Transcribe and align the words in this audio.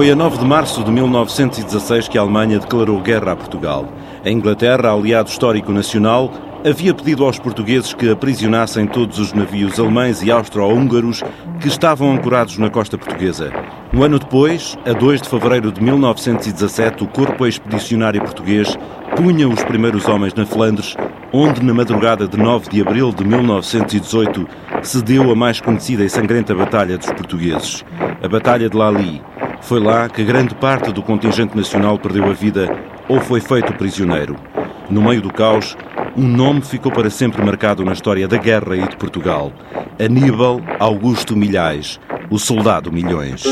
Foi 0.00 0.10
a 0.10 0.16
9 0.16 0.38
de 0.38 0.46
março 0.46 0.82
de 0.82 0.90
1916 0.90 2.08
que 2.08 2.16
a 2.16 2.22
Alemanha 2.22 2.58
declarou 2.58 3.02
guerra 3.02 3.32
a 3.32 3.36
Portugal. 3.36 3.86
A 4.24 4.30
Inglaterra, 4.30 4.94
aliado 4.94 5.28
histórico 5.28 5.72
nacional, 5.72 6.32
havia 6.66 6.94
pedido 6.94 7.22
aos 7.22 7.38
portugueses 7.38 7.92
que 7.92 8.10
aprisionassem 8.10 8.86
todos 8.86 9.18
os 9.18 9.34
navios 9.34 9.78
alemães 9.78 10.22
e 10.22 10.30
austro-húngaros 10.30 11.22
que 11.60 11.68
estavam 11.68 12.14
ancorados 12.14 12.56
na 12.56 12.70
costa 12.70 12.96
portuguesa. 12.96 13.52
Um 13.92 14.02
ano 14.02 14.18
depois, 14.18 14.74
a 14.86 14.94
2 14.94 15.20
de 15.20 15.28
fevereiro 15.28 15.70
de 15.70 15.82
1917, 15.82 17.04
o 17.04 17.06
Corpo 17.06 17.46
Expedicionário 17.46 18.22
Português 18.22 18.74
punha 19.14 19.46
os 19.46 19.62
primeiros 19.64 20.08
homens 20.08 20.32
na 20.32 20.46
Flandres, 20.46 20.96
onde, 21.30 21.62
na 21.62 21.74
madrugada 21.74 22.26
de 22.26 22.38
9 22.38 22.70
de 22.70 22.80
abril 22.80 23.12
de 23.12 23.22
1918, 23.22 24.48
se 24.82 25.02
deu 25.02 25.30
a 25.30 25.34
mais 25.34 25.60
conhecida 25.60 26.02
e 26.02 26.08
sangrenta 26.08 26.54
Batalha 26.54 26.96
dos 26.96 27.12
Portugueses, 27.12 27.84
a 28.22 28.28
Batalha 28.28 28.70
de 28.70 28.74
Lali. 28.74 29.20
Foi 29.62 29.80
lá 29.80 30.08
que 30.08 30.24
grande 30.24 30.54
parte 30.54 30.92
do 30.92 31.02
contingente 31.02 31.56
nacional 31.56 31.98
perdeu 31.98 32.24
a 32.24 32.32
vida 32.32 32.68
ou 33.08 33.20
foi 33.20 33.40
feito 33.40 33.72
prisioneiro. 33.74 34.36
No 34.88 35.02
meio 35.02 35.22
do 35.22 35.32
caos, 35.32 35.76
um 36.16 36.26
nome 36.26 36.60
ficou 36.62 36.90
para 36.90 37.10
sempre 37.10 37.44
marcado 37.44 37.84
na 37.84 37.92
história 37.92 38.26
da 38.26 38.36
guerra 38.36 38.76
e 38.76 38.88
de 38.88 38.96
Portugal: 38.96 39.52
Aníbal 39.98 40.60
Augusto 40.78 41.36
Milhais, 41.36 42.00
o 42.28 42.38
soldado 42.38 42.90
Milhões. 42.90 43.44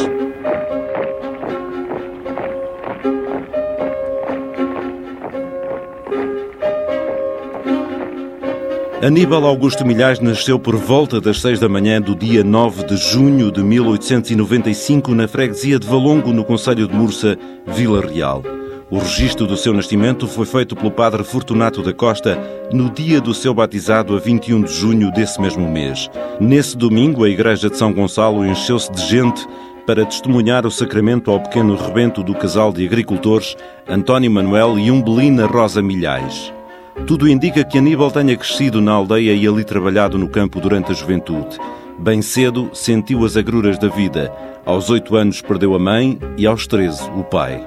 Aníbal 9.00 9.46
Augusto 9.46 9.86
Milhais 9.86 10.18
nasceu 10.18 10.58
por 10.58 10.74
volta 10.74 11.20
das 11.20 11.40
seis 11.40 11.60
da 11.60 11.68
manhã 11.68 12.00
do 12.00 12.16
dia 12.16 12.42
9 12.42 12.82
de 12.82 12.96
junho 12.96 13.52
de 13.52 13.62
1895 13.62 15.14
na 15.14 15.28
freguesia 15.28 15.78
de 15.78 15.86
Valongo, 15.86 16.32
no 16.32 16.44
Conselho 16.44 16.88
de 16.88 16.92
Mursa, 16.92 17.38
Vila 17.64 18.00
Real. 18.00 18.42
O 18.90 18.98
registro 18.98 19.46
do 19.46 19.56
seu 19.56 19.72
nascimento 19.72 20.26
foi 20.26 20.44
feito 20.44 20.74
pelo 20.74 20.90
padre 20.90 21.22
Fortunato 21.22 21.80
da 21.80 21.92
Costa 21.92 22.36
no 22.72 22.90
dia 22.90 23.20
do 23.20 23.32
seu 23.32 23.54
batizado, 23.54 24.16
a 24.16 24.18
21 24.18 24.62
de 24.62 24.72
junho 24.72 25.12
desse 25.12 25.40
mesmo 25.40 25.70
mês. 25.70 26.10
Nesse 26.40 26.76
domingo, 26.76 27.22
a 27.22 27.28
igreja 27.28 27.70
de 27.70 27.76
São 27.76 27.92
Gonçalo 27.92 28.44
encheu-se 28.44 28.90
de 28.90 29.02
gente 29.06 29.46
para 29.86 30.04
testemunhar 30.04 30.66
o 30.66 30.72
sacramento 30.72 31.30
ao 31.30 31.38
pequeno 31.38 31.76
rebento 31.76 32.20
do 32.24 32.34
casal 32.34 32.72
de 32.72 32.84
agricultores 32.84 33.56
António 33.88 34.30
Manuel 34.30 34.76
e 34.76 34.90
Umbelina 34.90 35.46
Rosa 35.46 35.80
Milhais. 35.80 36.57
Tudo 37.06 37.28
indica 37.28 37.64
que 37.64 37.78
Aníbal 37.78 38.10
tenha 38.10 38.36
crescido 38.36 38.80
na 38.80 38.92
aldeia 38.92 39.32
e 39.32 39.46
ali 39.46 39.64
trabalhado 39.64 40.18
no 40.18 40.28
campo 40.28 40.60
durante 40.60 40.92
a 40.92 40.94
juventude. 40.94 41.58
Bem 41.98 42.22
cedo 42.22 42.70
sentiu 42.72 43.24
as 43.24 43.36
agruras 43.36 43.78
da 43.78 43.88
vida. 43.88 44.32
Aos 44.64 44.90
oito 44.90 45.16
anos 45.16 45.40
perdeu 45.40 45.74
a 45.74 45.78
mãe 45.78 46.18
e 46.36 46.46
aos 46.46 46.66
treze 46.66 47.02
o 47.16 47.24
pai. 47.24 47.66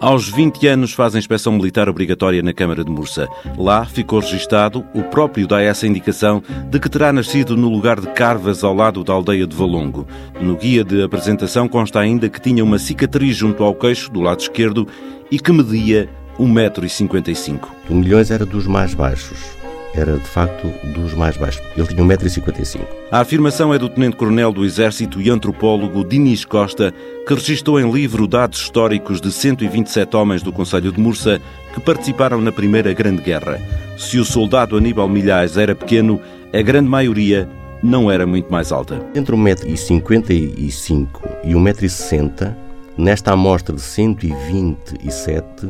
Aos 0.00 0.28
20 0.28 0.64
anos 0.68 0.92
faz 0.92 1.16
a 1.16 1.18
inspeção 1.18 1.52
militar 1.52 1.88
obrigatória 1.88 2.40
na 2.40 2.52
Câmara 2.52 2.84
de 2.84 2.90
Mursa. 2.90 3.28
Lá 3.56 3.84
ficou 3.84 4.20
registado, 4.20 4.86
o 4.94 5.02
próprio 5.02 5.44
dá 5.44 5.60
essa 5.60 5.88
indicação, 5.88 6.40
de 6.70 6.78
que 6.78 6.88
terá 6.88 7.12
nascido 7.12 7.56
no 7.56 7.68
lugar 7.68 8.00
de 8.00 8.06
Carvas, 8.10 8.62
ao 8.62 8.72
lado 8.72 9.02
da 9.02 9.12
aldeia 9.12 9.44
de 9.44 9.56
Valongo. 9.56 10.06
No 10.40 10.56
guia 10.56 10.84
de 10.84 11.02
apresentação 11.02 11.66
consta 11.66 11.98
ainda 11.98 12.28
que 12.28 12.40
tinha 12.40 12.62
uma 12.62 12.78
cicatriz 12.78 13.36
junto 13.36 13.64
ao 13.64 13.74
queixo, 13.74 14.08
do 14.08 14.20
lado 14.20 14.38
esquerdo, 14.38 14.86
e 15.32 15.38
que 15.40 15.50
media 15.50 16.08
1,55m. 16.38 17.60
O 17.88 17.94
Milhões 17.94 18.30
era 18.30 18.46
dos 18.46 18.66
mais 18.66 18.94
baixos 18.94 19.58
era 19.94 20.16
de 20.16 20.28
facto 20.28 20.68
dos 20.92 21.14
mais 21.14 21.36
baixos. 21.36 21.62
Ele 21.76 21.86
tinha 21.86 22.04
1,55m. 22.04 22.80
A 23.10 23.20
afirmação 23.20 23.72
é 23.72 23.78
do 23.78 23.88
Tenente-Coronel 23.88 24.52
do 24.52 24.64
Exército 24.64 25.20
e 25.20 25.30
antropólogo 25.30 26.04
Dinis 26.04 26.44
Costa, 26.44 26.92
que 27.26 27.34
registrou 27.34 27.80
em 27.80 27.90
livro 27.90 28.26
dados 28.26 28.60
históricos 28.60 29.20
de 29.20 29.32
127 29.32 30.16
homens 30.16 30.42
do 30.42 30.52
Conselho 30.52 30.92
de 30.92 31.00
Mursa 31.00 31.40
que 31.74 31.80
participaram 31.80 32.40
na 32.40 32.52
Primeira 32.52 32.92
Grande 32.92 33.22
Guerra. 33.22 33.60
Se 33.96 34.18
o 34.18 34.24
soldado 34.24 34.76
Aníbal 34.76 35.08
Milhais 35.08 35.56
era 35.56 35.74
pequeno, 35.74 36.20
a 36.52 36.62
grande 36.62 36.88
maioria 36.88 37.48
não 37.82 38.10
era 38.10 38.26
muito 38.26 38.50
mais 38.50 38.72
alta. 38.72 39.04
Entre 39.14 39.34
1,55m 39.34 41.08
e 41.44 41.52
1,60m, 41.52 42.54
nesta 42.96 43.32
amostra 43.32 43.74
de 43.74 43.82
127, 43.82 45.68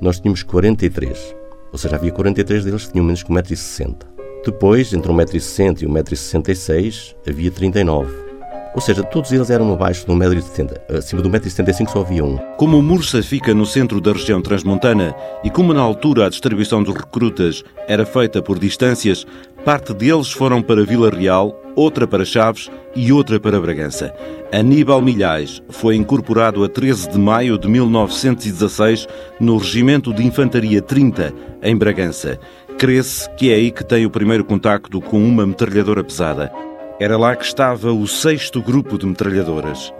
nós 0.00 0.20
tínhamos 0.20 0.42
43. 0.42 1.36
Ou 1.72 1.78
seja, 1.78 1.96
havia 1.96 2.12
43 2.12 2.64
deles 2.64 2.86
que 2.86 2.92
tinham 2.92 3.04
menos 3.04 3.22
que 3.22 3.32
1,60m. 3.32 3.96
Depois, 4.44 4.92
entre 4.92 5.12
1,60m 5.12 5.82
e 5.82 5.86
1,66m, 5.86 7.14
havia 7.28 7.50
39. 7.50 8.26
Ou 8.74 8.80
seja, 8.80 9.02
todos 9.02 9.32
eles 9.32 9.48
eram 9.48 9.72
abaixo 9.72 10.04
de 10.04 10.12
1,70m. 10.12 10.98
Acima 10.98 11.22
de 11.22 11.28
1,75m 11.30 11.88
só 11.88 12.00
havia 12.02 12.22
um. 12.22 12.36
Como 12.58 12.82
Mursa 12.82 13.22
fica 13.22 13.54
no 13.54 13.64
centro 13.64 14.00
da 14.02 14.12
região 14.12 14.42
transmontana 14.42 15.14
e 15.42 15.50
como 15.50 15.72
na 15.72 15.80
altura 15.80 16.26
a 16.26 16.28
distribuição 16.28 16.82
dos 16.82 16.94
recrutas 16.94 17.64
era 17.88 18.04
feita 18.04 18.42
por 18.42 18.58
distâncias, 18.58 19.26
parte 19.66 19.92
deles 19.92 20.30
foram 20.30 20.62
para 20.62 20.84
Vila 20.84 21.10
Real, 21.10 21.60
outra 21.74 22.06
para 22.06 22.24
Chaves 22.24 22.70
e 22.94 23.12
outra 23.12 23.40
para 23.40 23.60
Bragança. 23.60 24.14
Aníbal 24.52 25.02
Milhais 25.02 25.60
foi 25.70 25.96
incorporado 25.96 26.62
a 26.62 26.68
13 26.68 27.10
de 27.10 27.18
maio 27.18 27.58
de 27.58 27.66
1916 27.66 29.08
no 29.40 29.56
Regimento 29.56 30.14
de 30.14 30.24
Infantaria 30.24 30.80
30, 30.80 31.34
em 31.64 31.76
Bragança. 31.76 32.38
Crê-se 32.78 33.28
que 33.30 33.50
é 33.50 33.56
aí 33.56 33.72
que 33.72 33.82
tem 33.82 34.06
o 34.06 34.10
primeiro 34.10 34.44
contacto 34.44 35.00
com 35.00 35.20
uma 35.20 35.44
metralhadora 35.44 36.04
pesada. 36.04 36.52
Era 37.00 37.18
lá 37.18 37.34
que 37.34 37.44
estava 37.44 37.92
o 37.92 38.06
sexto 38.06 38.62
grupo 38.62 38.96
de 38.96 39.04
metralhadoras. 39.04 39.92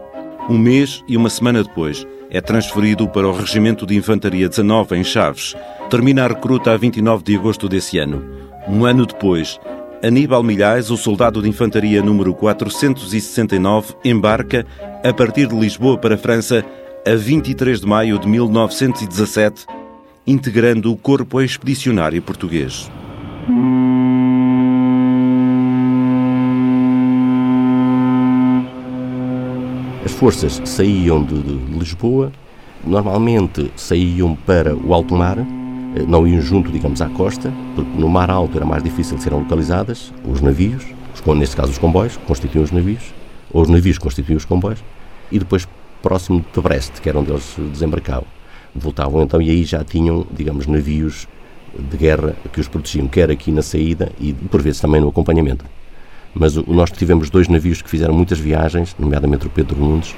Um 0.48 0.58
mês 0.58 1.02
e 1.08 1.16
uma 1.16 1.28
semana 1.28 1.64
depois, 1.64 2.06
é 2.30 2.40
transferido 2.40 3.08
para 3.08 3.26
o 3.26 3.32
Regimento 3.32 3.84
de 3.84 3.96
Infantaria 3.96 4.48
19, 4.48 4.96
em 4.96 5.02
Chaves. 5.02 5.56
Termina 5.90 6.24
a 6.24 6.28
recruta 6.28 6.70
a 6.70 6.76
29 6.76 7.24
de 7.24 7.36
agosto 7.36 7.68
desse 7.68 7.98
ano. 7.98 8.45
Um 8.68 8.84
ano 8.84 9.06
depois, 9.06 9.60
Aníbal 10.02 10.42
Milhais, 10.42 10.90
o 10.90 10.96
soldado 10.96 11.40
de 11.40 11.48
infantaria 11.48 12.02
número 12.02 12.34
469, 12.34 13.94
embarca 14.04 14.66
a 15.04 15.12
partir 15.12 15.46
de 15.46 15.54
Lisboa 15.54 15.96
para 15.96 16.16
a 16.16 16.18
França 16.18 16.64
a 17.06 17.14
23 17.14 17.80
de 17.80 17.86
maio 17.86 18.18
de 18.18 18.26
1917, 18.26 19.66
integrando 20.26 20.92
o 20.92 20.96
Corpo 20.96 21.40
Expedicionário 21.40 22.20
Português. 22.20 22.90
As 30.04 30.10
forças 30.10 30.60
saíam 30.64 31.22
de, 31.22 31.40
de 31.40 31.78
Lisboa, 31.78 32.32
normalmente 32.84 33.70
saíam 33.76 34.34
para 34.34 34.74
o 34.74 34.92
alto 34.92 35.14
mar, 35.14 35.38
não 36.06 36.26
iam 36.26 36.40
junto, 36.40 36.70
digamos, 36.70 37.00
à 37.00 37.08
costa, 37.08 37.52
porque 37.74 37.98
no 37.98 38.08
mar 38.08 38.30
alto 38.30 38.56
era 38.56 38.66
mais 38.66 38.82
difícil 38.82 39.16
de 39.16 39.22
serem 39.22 39.38
localizadas 39.38 40.12
os 40.24 40.40
navios, 40.40 40.84
os, 41.14 41.36
neste 41.36 41.56
caso 41.56 41.72
os 41.72 41.78
comboios, 41.78 42.16
constituíam 42.26 42.64
os 42.64 42.70
navios, 42.70 43.14
ou 43.52 43.62
os 43.62 43.68
navios 43.68 43.98
constituíam 43.98 44.36
os 44.36 44.44
comboios, 44.44 44.82
e 45.30 45.38
depois 45.38 45.66
próximo 46.02 46.44
de 46.54 46.60
Brest, 46.60 47.00
que 47.00 47.08
era 47.08 47.18
onde 47.18 47.30
eles 47.30 47.56
desembarcavam. 47.72 48.26
Voltavam 48.74 49.22
então 49.22 49.40
e 49.40 49.50
aí 49.50 49.64
já 49.64 49.82
tinham, 49.82 50.26
digamos, 50.30 50.66
navios 50.66 51.26
de 51.78 51.96
guerra 51.96 52.34
que 52.52 52.60
os 52.60 52.68
protegiam, 52.68 53.08
quer 53.08 53.30
aqui 53.30 53.50
na 53.50 53.62
saída 53.62 54.12
e 54.20 54.32
por 54.32 54.62
vezes 54.62 54.80
também 54.80 55.00
no 55.00 55.08
acompanhamento. 55.08 55.64
Mas 56.34 56.54
nós 56.54 56.90
tivemos 56.90 57.30
dois 57.30 57.48
navios 57.48 57.80
que 57.80 57.88
fizeram 57.88 58.14
muitas 58.14 58.38
viagens, 58.38 58.94
nomeadamente 58.98 59.46
o 59.46 59.50
Pedro 59.50 59.78
Nunes, 59.78 60.14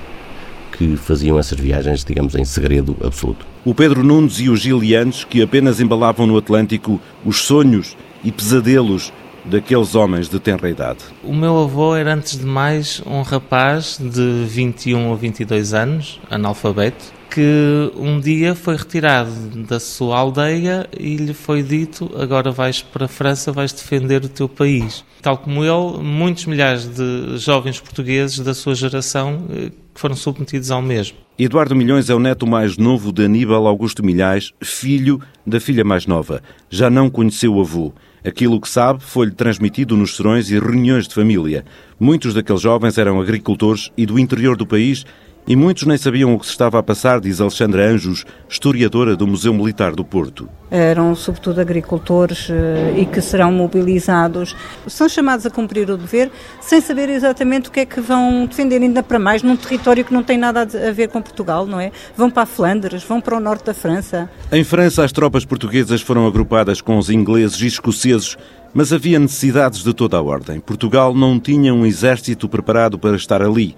que 0.79 0.97
faziam 0.97 1.37
essas 1.39 1.59
viagens, 1.59 2.05
digamos, 2.05 2.37
em 2.37 2.45
segredo 2.45 2.97
absoluto. 3.05 3.45
O 3.65 3.75
Pedro 3.75 4.05
Nunes 4.05 4.39
e 4.39 4.49
os 4.49 4.61
Gilianos, 4.61 5.25
que 5.25 5.43
apenas 5.43 5.81
embalavam 5.81 6.25
no 6.25 6.39
Atlântico 6.39 7.01
os 7.25 7.43
sonhos 7.43 7.97
e 8.23 8.31
pesadelos 8.31 9.13
daqueles 9.45 9.97
homens 9.97 10.29
de 10.29 10.39
tenra 10.39 10.71
idade. 10.71 11.01
O 11.25 11.35
meu 11.35 11.59
avô 11.59 11.97
era, 11.97 12.15
antes 12.15 12.39
de 12.39 12.47
mais, 12.47 13.03
um 13.05 13.23
rapaz 13.23 13.99
de 13.99 14.45
21 14.47 15.09
ou 15.09 15.17
22 15.17 15.75
anos, 15.75 16.21
analfabeto, 16.31 17.18
que 17.31 17.93
um 17.97 18.21
dia 18.21 18.55
foi 18.55 18.77
retirado 18.77 19.31
da 19.69 19.79
sua 19.79 20.19
aldeia 20.19 20.89
e 20.99 21.17
lhe 21.17 21.35
foi 21.35 21.63
dito: 21.63 22.11
agora 22.19 22.51
vais 22.51 22.83
para 22.83 23.05
a 23.05 23.09
França, 23.09 23.53
vais 23.53 23.73
defender 23.73 24.25
o 24.25 24.29
teu 24.29 24.49
país. 24.49 25.05
Tal 25.23 25.37
como 25.37 25.65
ele, 25.65 26.03
muitos 26.03 26.47
milhares 26.47 26.87
de 26.87 27.37
jovens 27.39 27.81
portugueses 27.81 28.39
da 28.39 28.55
sua 28.55 28.75
geração 28.75 29.45
eh, 29.51 29.71
foram 29.95 30.15
submetidos 30.15 30.71
ao 30.71 30.81
mesmo. 30.81 31.19
Eduardo 31.39 31.77
Milhões 31.77 32.09
é 32.11 32.15
o 32.15 32.19
neto 32.19 32.47
mais 32.47 32.77
novo 32.77 33.13
de 33.13 33.25
Aníbal 33.25 33.67
Augusto 33.67 34.05
Milhais, 34.05 34.53
filho 34.61 35.21
da 35.47 35.61
filha 35.61 35.85
mais 35.85 36.07
nova. 36.07 36.43
Já 36.71 36.89
não 36.89 37.11
conheceu 37.11 37.55
o 37.55 37.61
avô. 37.61 37.93
Aquilo 38.25 38.61
que 38.61 38.69
sabe 38.69 39.03
foi-lhe 39.03 39.33
transmitido 39.33 39.97
nos 39.97 40.17
serões 40.17 40.51
e 40.51 40.59
reuniões 40.59 41.07
de 41.07 41.15
família. 41.15 41.65
Muitos 41.99 42.35
daqueles 42.35 42.61
jovens 42.61 42.99
eram 42.99 43.21
agricultores 43.21 43.91
e 43.97 44.05
do 44.05 44.19
interior 44.19 44.57
do 44.57 44.67
país 44.67 45.05
E 45.47 45.57
muitos 45.57 45.85
nem 45.85 45.97
sabiam 45.97 46.35
o 46.35 46.39
que 46.39 46.45
se 46.45 46.53
estava 46.53 46.79
a 46.79 46.83
passar, 46.83 47.21
diz 47.21 47.41
Alexandra 47.41 47.91
Anjos, 47.91 48.27
historiadora 48.49 49.17
do 49.17 49.27
Museu 49.27 49.55
Militar 49.55 49.95
do 49.95 50.05
Porto. 50.05 50.47
Eram 50.71 51.15
sobretudo 51.15 51.59
agricultores 51.59 52.49
eh, 52.51 52.95
e 52.99 53.07
que 53.07 53.23
serão 53.23 53.51
mobilizados. 53.51 54.55
São 54.87 55.09
chamados 55.09 55.47
a 55.47 55.51
cumprir 55.51 55.89
o 55.89 55.97
dever 55.97 56.31
sem 56.61 56.83
saber 56.83 57.09
exatamente 57.09 57.71
o 57.71 57.73
que 57.73 57.81
é 57.81 57.87
que 57.87 57.99
vão 57.99 58.45
defender, 58.45 58.83
ainda 58.83 59.03
para 59.03 59.19
mais 59.19 59.43
num 59.43 59.57
território 59.57 60.05
que 60.05 60.13
não 60.13 60.23
tem 60.23 60.37
nada 60.37 60.63
a 60.63 60.93
ver 60.93 61.09
com 61.09 61.23
Portugal, 61.23 61.67
não 61.67 61.81
é? 61.81 61.93
Vão 62.15 62.31
para 62.31 62.43
a 62.43 62.47
Flandres, 62.47 63.03
vão 63.03 63.19
para 63.19 63.37
o 63.37 63.41
norte 63.41 63.65
da 63.65 63.75
França. 63.75 64.29
Em 64.53 64.63
França, 64.63 65.03
as 65.03 65.13
tropas 65.13 65.47
portuguesas 65.47 66.03
foram 66.03 66.27
agrupadas 66.27 66.83
com 66.83 66.99
os 66.99 67.09
ingleses 67.09 67.61
e 67.63 67.67
escoceses 67.67 68.37
mas 68.75 68.93
havia 68.93 69.19
necessidades 69.19 69.83
de 69.83 69.95
toda 69.95 70.19
a 70.19 70.23
ordem. 70.23 70.61
Portugal 70.61 71.15
não 71.15 71.41
tinha 71.41 71.73
um 71.73 71.87
exército 71.87 72.49
preparado 72.49 72.99
para 72.99 73.17
estar 73.17 73.43
ali. 73.43 73.75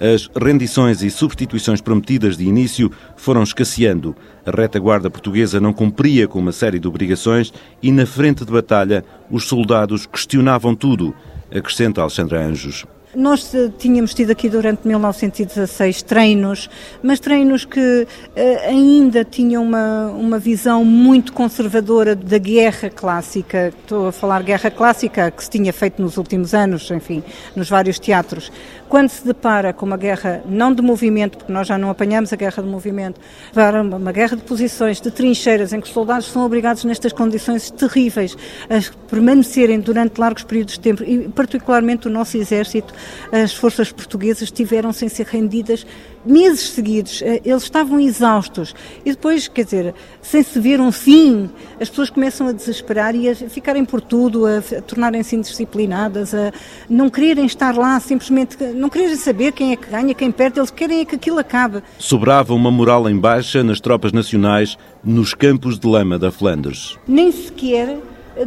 As 0.00 0.28
rendições 0.36 1.02
e 1.02 1.10
substituições 1.10 1.80
prometidas 1.80 2.36
de 2.36 2.44
início 2.44 2.90
foram 3.16 3.42
escasseando. 3.42 4.14
A 4.44 4.50
retaguarda 4.50 5.10
portuguesa 5.10 5.58
não 5.58 5.72
cumpria 5.72 6.28
com 6.28 6.38
uma 6.38 6.52
série 6.52 6.78
de 6.78 6.86
obrigações 6.86 7.52
e, 7.82 7.90
na 7.90 8.04
frente 8.04 8.44
de 8.44 8.52
batalha, 8.52 9.04
os 9.30 9.44
soldados 9.44 10.04
questionavam 10.04 10.74
tudo, 10.74 11.14
acrescenta 11.50 12.02
Alexandra 12.02 12.44
Anjos. 12.44 12.84
Nós 13.16 13.54
eh, 13.54 13.70
tínhamos 13.78 14.12
tido 14.12 14.30
aqui 14.32 14.46
durante 14.46 14.86
1916 14.86 16.02
treinos, 16.02 16.68
mas 17.02 17.18
treinos 17.18 17.64
que 17.64 18.06
eh, 18.36 18.68
ainda 18.68 19.24
tinham 19.24 19.62
uma, 19.62 20.08
uma 20.08 20.38
visão 20.38 20.84
muito 20.84 21.32
conservadora 21.32 22.14
da 22.14 22.36
guerra 22.36 22.90
clássica. 22.90 23.68
Estou 23.68 24.08
a 24.08 24.12
falar 24.12 24.42
guerra 24.42 24.70
clássica 24.70 25.30
que 25.30 25.42
se 25.42 25.48
tinha 25.48 25.72
feito 25.72 26.02
nos 26.02 26.18
últimos 26.18 26.52
anos, 26.52 26.90
enfim, 26.90 27.22
nos 27.56 27.70
vários 27.70 27.98
teatros. 27.98 28.52
Quando 28.88 29.08
se 29.08 29.26
depara 29.26 29.72
com 29.72 29.84
uma 29.84 29.96
guerra 29.96 30.42
não 30.46 30.72
de 30.72 30.80
movimento, 30.80 31.38
porque 31.38 31.52
nós 31.52 31.66
já 31.66 31.76
não 31.76 31.90
apanhamos 31.90 32.32
a 32.32 32.36
guerra 32.36 32.62
de 32.62 32.68
movimento, 32.68 33.20
para 33.52 33.82
uma 33.82 34.12
guerra 34.12 34.36
de 34.36 34.42
posições, 34.42 35.00
de 35.00 35.10
trincheiras, 35.10 35.72
em 35.72 35.80
que 35.80 35.88
os 35.88 35.92
soldados 35.92 36.26
são 36.26 36.44
obrigados 36.44 36.84
nestas 36.84 37.12
condições 37.12 37.70
terríveis 37.70 38.36
a 38.70 39.08
permanecerem 39.08 39.80
durante 39.80 40.20
largos 40.20 40.44
períodos 40.44 40.74
de 40.74 40.80
tempo, 40.80 41.02
e 41.02 41.28
particularmente 41.28 42.06
o 42.06 42.10
nosso 42.10 42.36
exército, 42.36 42.94
as 43.32 43.52
forças 43.52 43.90
portuguesas 43.90 44.50
tiveram 44.50 44.92
sem 44.92 45.08
ser 45.08 45.26
rendidas 45.26 45.84
meses 46.26 46.70
seguidos, 46.70 47.22
eh, 47.22 47.40
eles 47.44 47.62
estavam 47.62 48.00
exaustos. 48.00 48.74
E 49.04 49.12
depois, 49.12 49.46
quer 49.48 49.64
dizer, 49.64 49.94
sem 50.20 50.42
se 50.42 50.58
ver 50.58 50.80
um 50.80 50.90
fim, 50.90 51.48
as 51.80 51.88
pessoas 51.88 52.10
começam 52.10 52.48
a 52.48 52.52
desesperar 52.52 53.14
e 53.14 53.28
a 53.28 53.34
ficarem 53.34 53.84
por 53.84 54.00
tudo, 54.00 54.44
a, 54.44 54.58
a 54.58 54.82
tornarem-se 54.82 55.36
indisciplinadas, 55.36 56.34
a 56.34 56.52
não 56.90 57.08
quererem 57.08 57.46
estar 57.46 57.76
lá, 57.76 57.98
simplesmente 58.00 58.56
não 58.76 58.88
quererem 58.88 59.16
saber 59.16 59.52
quem 59.52 59.72
é 59.72 59.76
que 59.76 59.90
ganha, 59.90 60.14
quem 60.14 60.30
perde, 60.30 60.60
eles 60.60 60.70
querem 60.70 61.00
é 61.00 61.04
que 61.04 61.16
aquilo 61.16 61.38
acabe. 61.38 61.82
Sobrava 61.98 62.54
uma 62.54 62.70
moral 62.70 63.08
em 63.08 63.18
baixa 63.18 63.64
nas 63.64 63.80
tropas 63.80 64.12
nacionais 64.12 64.76
nos 65.02 65.34
campos 65.34 65.78
de 65.78 65.86
lama 65.86 66.18
da 66.18 66.30
Flandres. 66.30 66.96
Nem 67.08 67.32
sequer 67.32 67.98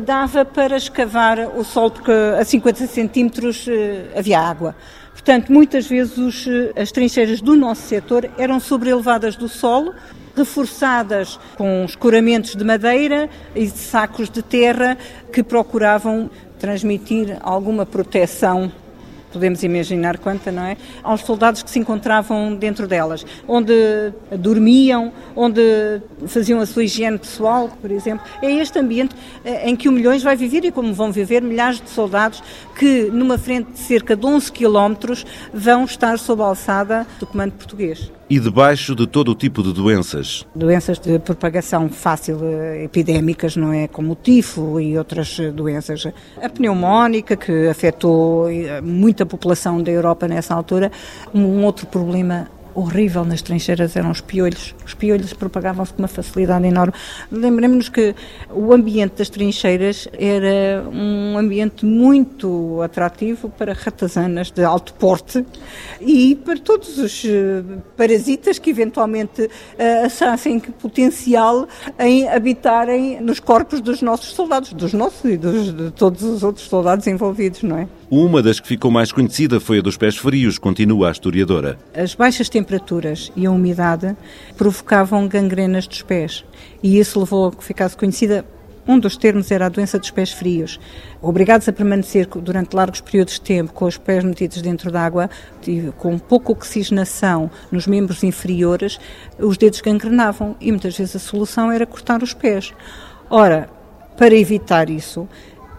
dava 0.06 0.46
para 0.46 0.78
escavar 0.78 1.58
o 1.58 1.64
solo, 1.64 1.92
porque 1.92 2.12
a 2.12 2.46
50 2.46 2.86
centímetros 2.86 3.66
eh, 3.68 4.06
havia 4.16 4.40
água. 4.40 4.76
Portanto, 5.12 5.52
muitas 5.52 5.88
vezes 5.88 6.18
os, 6.18 6.48
eh, 6.48 6.74
as 6.80 6.92
trincheiras 6.92 7.42
do 7.42 7.56
nosso 7.56 7.82
setor 7.82 8.30
eram 8.38 8.60
sobrelevadas 8.60 9.36
do 9.36 9.50
solo, 9.50 9.94
reforçadas 10.36 11.40
com 11.58 11.84
escoramentos 11.86 12.56
de 12.56 12.64
madeira 12.64 13.30
e 13.56 13.66
de 13.66 13.78
sacos 13.78 14.30
de 14.30 14.44
terra 14.44 14.96
que 15.34 15.42
procuravam 15.42 16.30
transmitir 16.60 17.38
alguma 17.42 17.86
proteção 17.86 18.72
podemos 19.32 19.64
imaginar 19.64 20.18
quanta, 20.18 20.52
não 20.52 20.64
é? 20.64 20.78
Aos 21.04 21.22
soldados 21.22 21.64
que 21.64 21.70
se 21.70 21.80
encontravam 21.80 22.56
dentro 22.56 22.88
delas, 22.88 23.26
onde 23.48 23.74
dormiam, 24.38 25.12
onde 25.36 25.62
faziam 26.28 26.60
a 26.60 26.66
sua 26.66 26.84
higiene 26.84 27.18
pessoal, 27.18 27.70
por 27.82 27.92
exemplo. 27.92 28.26
É 28.42 28.52
este 28.52 28.80
ambiente 28.80 29.16
eh, 29.44 29.70
em 29.70 29.76
que 29.76 29.88
o 29.88 29.92
Milhões 29.92 30.24
vai 30.24 30.36
viver 30.36 30.66
e 30.66 30.72
como 30.72 30.94
vão 30.94 31.12
viver 31.12 31.42
milhares 31.42 31.82
de 31.82 31.90
soldados 31.90 32.44
que, 32.78 33.10
numa 33.12 33.38
frente 33.38 33.72
de 33.72 33.80
cerca 33.80 34.16
de 34.16 34.26
11 34.26 34.52
quilómetros, 34.52 35.26
vão 35.54 35.86
estar 35.86 36.18
sob 36.20 36.42
a 36.42 36.46
alçada 36.46 37.08
do 37.20 37.28
comando 37.28 37.54
português 37.54 38.12
e 38.30 38.40
debaixo 38.40 38.96
de 38.96 39.08
todo 39.08 39.32
o 39.32 39.36
tipo 39.36 39.64
de 39.64 39.74
doenças. 39.74 40.46
Doenças 40.54 41.00
de 41.00 41.18
propagação 41.18 41.90
fácil, 41.90 42.40
eh, 42.44 42.84
epidémicas, 42.84 43.56
não 43.56 43.74
é? 43.74 43.88
Como 43.88 44.12
o 44.12 44.16
tifo 44.16 44.80
e 44.80 44.98
outras 44.98 45.40
eh, 45.40 45.50
doenças. 45.52 46.06
A 46.42 46.48
pneumónica, 46.48 47.36
que 47.36 47.68
afetou 47.68 48.50
eh, 48.50 48.82
muita 48.82 49.26
população 49.26 49.82
da 49.82 49.92
Europa 49.92 50.28
nessa 50.28 50.54
altura. 50.54 50.92
Um 51.34 51.64
outro 51.64 51.88
problema 51.88 52.48
horrível 52.80 53.24
nas 53.26 53.42
trincheiras 53.42 53.96
eram 53.96 54.12
os 54.12 54.22
piolhos. 54.22 54.76
Os 54.86 54.94
piolhos 54.94 55.34
propagavam-se 55.34 55.94
com 55.94 56.02
uma 56.02 56.08
facilidade 56.08 56.66
enorme. 56.66 56.94
Lembremos-nos 57.32 57.90
que 57.90 58.16
o 58.50 58.74
ambiente 58.74 59.18
das 59.18 59.30
trincheiras 59.30 60.08
era 60.14 60.84
um 60.90 61.38
ambiente 61.38 61.86
muito 61.86 62.82
atrativo 62.82 63.50
para 63.50 63.74
ratazanas 63.74 64.52
de 64.52 64.64
alto 64.64 64.94
porte 64.94 65.46
e 66.02 66.36
para 66.36 66.58
todos 66.58 66.98
os 66.98 67.24
eh, 67.26 67.64
parasitas 67.96 68.60
que 68.60 68.70
eventualmente 68.70 69.44
uh, 69.44 70.06
achassem 70.06 70.60
potencial 70.60 71.68
em 71.98 72.28
habitarem 72.28 73.22
nos 73.22 73.40
corpos 73.40 73.82
dos 73.82 74.02
nossos 74.02 74.34
soldados, 74.34 74.74
dos 74.74 74.94
nossos 74.94 75.26
e 75.30 75.38
dos, 75.38 75.76
de 75.76 75.92
todos 75.92 76.24
os 76.24 76.44
outros 76.44 76.68
soldados 76.68 77.08
envolvidos, 77.08 77.64
não 77.64 77.78
é? 77.78 77.88
Uma 78.12 78.42
das 78.42 78.60
que 78.60 78.68
ficou 78.68 78.90
mais 78.90 79.12
conhecida 79.12 79.60
foi 79.60 79.78
a 79.78 79.82
dos 79.84 79.96
pés 79.96 80.18
frios, 80.18 80.58
continua 80.58 81.10
a 81.10 81.12
historiadora. 81.12 81.78
As 81.94 82.16
baixas 82.16 82.50
temperaturas 82.50 83.32
e 83.36 83.46
a 83.46 83.52
umidade 83.52 84.18
provocavam 84.58 85.28
gangrenas 85.28 85.86
dos 85.86 86.02
pés 86.02 86.44
e 86.82 86.98
isso 86.98 87.20
levou 87.20 87.46
a 87.46 87.52
que 87.52 87.64
ficasse 87.64 87.96
conhecida 87.96 88.44
um 88.88 88.98
dos 88.98 89.16
termos 89.16 89.52
era 89.52 89.68
a 89.68 89.70
doença 89.70 90.00
dos 90.00 90.10
pés 90.10 90.32
frios. 90.32 90.80
Obrigados 91.22 91.70
a 91.70 91.72
permanecer 91.72 92.26
durante 92.26 92.76
largos 92.76 93.00
períodos 93.00 93.36
de 93.36 93.42
tempo 93.42 93.74
com 93.74 93.86
os 93.86 94.00
pés 94.00 94.24
metidos 94.24 94.60
dentro 94.64 94.92
d'água, 94.92 95.30
com 95.96 96.18
pouca 96.18 96.52
oxigenação 96.52 97.52
nos 97.72 97.86
membros 97.86 98.24
inferiores, 98.24 99.00
os 99.38 99.56
dedos 99.56 99.82
gangrenavam 99.82 100.56
e 100.60 100.72
muitas 100.72 100.98
vezes 100.98 101.16
a 101.16 101.20
solução 101.20 101.72
era 101.72 101.86
cortar 101.86 102.24
os 102.24 102.34
pés. 102.34 102.74
Ora, 103.30 103.70
para 104.18 104.34
evitar 104.34 104.90
isso, 104.90 105.30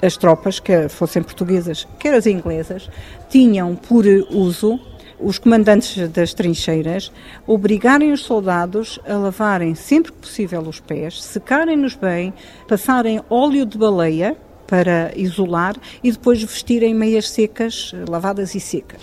as 0.02 0.16
tropas, 0.16 0.58
quer 0.58 0.88
fossem 0.88 1.22
portuguesas, 1.22 1.86
quer 1.98 2.14
as 2.14 2.26
inglesas, 2.26 2.88
tinham 3.28 3.74
por 3.76 4.04
uso 4.30 4.80
os 5.18 5.38
comandantes 5.38 6.08
das 6.08 6.32
trincheiras 6.32 7.12
obrigarem 7.46 8.12
os 8.12 8.22
soldados 8.22 8.98
a 9.06 9.14
lavarem 9.14 9.74
sempre 9.74 10.12
que 10.12 10.18
possível 10.18 10.62
os 10.62 10.80
pés, 10.80 11.22
secarem-nos 11.22 11.94
bem, 11.94 12.32
passarem 12.66 13.20
óleo 13.28 13.66
de 13.66 13.76
baleia 13.76 14.36
para 14.66 15.12
isolar 15.16 15.76
e 16.02 16.10
depois 16.12 16.42
vestirem 16.42 16.94
meias 16.94 17.28
secas, 17.28 17.92
lavadas 18.08 18.54
e 18.54 18.60
secas. 18.60 19.02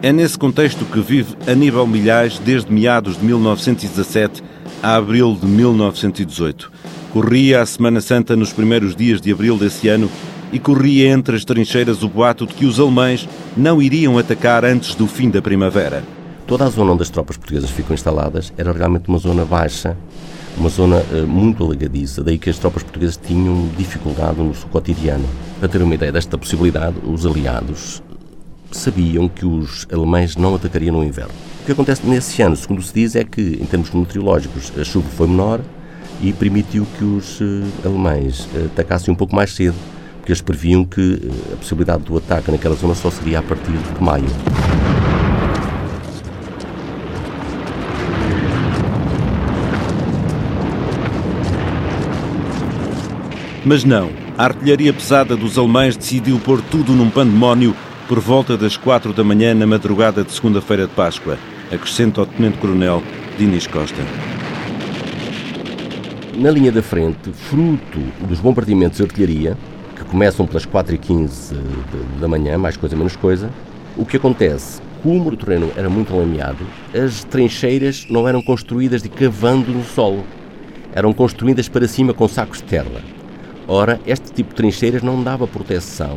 É 0.00 0.12
nesse 0.12 0.38
contexto 0.38 0.84
que 0.84 1.00
vive 1.00 1.36
Aníbal 1.50 1.86
Milhais 1.86 2.38
desde 2.38 2.72
meados 2.72 3.16
de 3.18 3.24
1917 3.24 4.42
a 4.82 4.96
abril 4.96 5.36
de 5.40 5.46
1918. 5.46 6.70
Corria 7.12 7.62
a 7.62 7.66
Semana 7.66 8.00
Santa 8.00 8.36
nos 8.36 8.52
primeiros 8.52 8.94
dias 8.94 9.20
de 9.20 9.32
abril 9.32 9.56
desse 9.56 9.88
ano 9.88 10.10
e 10.52 10.58
corria 10.58 11.08
entre 11.10 11.36
as 11.36 11.44
trincheiras 11.44 12.02
o 12.02 12.08
boato 12.08 12.46
de 12.46 12.54
que 12.54 12.66
os 12.66 12.78
alemães 12.78 13.28
não 13.56 13.82
iriam 13.82 14.18
atacar 14.18 14.64
antes 14.64 14.94
do 14.94 15.06
fim 15.06 15.30
da 15.30 15.42
primavera. 15.42 16.02
Toda 16.46 16.64
a 16.64 16.70
zona 16.70 16.92
onde 16.92 17.02
as 17.02 17.10
tropas 17.10 17.36
portuguesas 17.36 17.70
ficam 17.70 17.94
instaladas 17.94 18.52
era 18.56 18.72
realmente 18.72 19.08
uma 19.08 19.18
zona 19.18 19.44
baixa, 19.44 19.96
uma 20.56 20.70
zona 20.70 20.96
uh, 20.96 21.26
muito 21.26 21.64
alegadiça, 21.64 22.22
daí 22.24 22.38
que 22.38 22.48
as 22.48 22.58
tropas 22.58 22.82
portuguesas 22.82 23.18
tinham 23.18 23.68
dificuldade 23.76 24.40
no 24.40 24.54
seu 24.54 24.68
cotidiano. 24.68 25.28
Para 25.60 25.68
ter 25.68 25.82
uma 25.82 25.94
ideia 25.94 26.10
desta 26.10 26.38
possibilidade, 26.38 26.96
os 27.04 27.26
aliados 27.26 28.02
sabiam 28.70 29.28
que 29.28 29.46
os 29.46 29.86
alemães 29.92 30.36
não 30.36 30.54
atacariam 30.54 30.96
no 30.96 31.04
inverno. 31.04 31.32
Que 31.64 31.72
acontece 31.72 32.06
nesse 32.06 32.40
ano, 32.42 32.56
segundo 32.56 32.82
se 32.82 32.94
diz, 32.94 33.16
é 33.16 33.24
que, 33.24 33.58
em 33.60 33.66
termos 33.66 33.90
meteorológicos, 33.90 34.72
a 34.78 34.84
chuva 34.84 35.08
foi 35.10 35.26
menor 35.26 35.60
e 36.22 36.32
permitiu 36.32 36.86
que 36.96 37.04
os 37.04 37.40
uh, 37.40 37.64
alemães 37.84 38.46
uh, 38.54 38.66
atacassem 38.72 39.12
um 39.12 39.16
pouco 39.16 39.34
mais 39.34 39.52
cedo, 39.54 39.76
porque 40.18 40.32
eles 40.32 40.40
previam 40.40 40.84
que 40.84 41.00
uh, 41.00 41.52
a 41.54 41.56
possibilidade 41.56 42.04
do 42.04 42.16
ataque 42.16 42.50
naquela 42.50 42.74
zona 42.74 42.94
só 42.94 43.10
seria 43.10 43.38
a 43.38 43.42
partir 43.42 43.72
de 43.72 44.02
maio. 44.02 44.24
Mas 53.64 53.84
não, 53.84 54.10
a 54.38 54.44
artilharia 54.44 54.94
pesada 54.94 55.36
dos 55.36 55.58
alemães 55.58 55.94
decidiu 55.94 56.38
pôr 56.38 56.62
tudo 56.62 56.94
num 56.94 57.10
pandemónio 57.10 57.76
por 58.08 58.20
volta 58.20 58.56
das 58.56 58.74
quatro 58.74 59.12
da 59.12 59.22
manhã 59.22 59.54
na 59.54 59.66
madrugada 59.66 60.24
de 60.24 60.32
segunda-feira 60.32 60.86
de 60.86 60.94
Páscoa 60.94 61.36
acrescenta 61.70 62.22
o 62.22 62.26
Tenente-Coronel 62.26 63.02
Dinis 63.36 63.66
Costa. 63.66 64.00
Na 66.34 66.50
linha 66.50 66.72
da 66.72 66.82
frente, 66.82 67.30
fruto 67.32 67.98
dos 68.26 68.40
bombardeamentos 68.40 68.96
de 68.96 69.04
artilharia, 69.04 69.58
que 69.94 70.04
começam 70.04 70.46
pelas 70.46 70.64
4h15 70.64 71.54
da 72.18 72.26
manhã, 72.26 72.56
mais 72.56 72.78
coisa 72.78 72.96
menos 72.96 73.14
coisa. 73.14 73.50
O 73.94 74.06
que 74.06 74.16
acontece? 74.16 74.80
Como 75.02 75.28
o 75.28 75.36
terreno 75.36 75.70
era 75.76 75.90
muito 75.90 76.16
lameado, 76.16 76.66
as 76.94 77.24
trincheiras 77.24 78.06
não 78.08 78.26
eram 78.26 78.40
construídas 78.40 79.02
de 79.02 79.10
cavando 79.10 79.70
no 79.70 79.84
solo, 79.84 80.24
eram 80.94 81.12
construídas 81.12 81.68
para 81.68 81.86
cima 81.86 82.14
com 82.14 82.26
sacos 82.26 82.58
de 82.58 82.64
terra. 82.64 83.02
Ora, 83.66 84.00
este 84.06 84.32
tipo 84.32 84.48
de 84.48 84.56
trincheiras 84.56 85.02
não 85.02 85.22
dava 85.22 85.46
proteção 85.46 86.16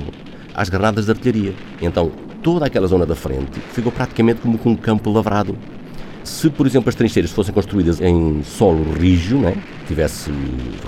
às 0.53 0.69
granadas 0.69 1.05
de 1.05 1.11
artilharia. 1.11 1.53
Então, 1.81 2.11
toda 2.41 2.65
aquela 2.65 2.87
zona 2.87 3.05
da 3.05 3.15
frente 3.15 3.59
ficou 3.73 3.91
praticamente 3.91 4.41
como 4.41 4.59
um 4.65 4.75
campo 4.75 5.11
lavrado. 5.11 5.57
Se, 6.23 6.49
por 6.49 6.67
exemplo, 6.67 6.89
as 6.89 6.95
trincheiras 6.95 7.31
fossem 7.31 7.53
construídas 7.53 7.99
em 7.99 8.43
solo 8.43 8.93
rígido, 8.93 9.39
né, 9.39 9.55
tivesse 9.87 10.31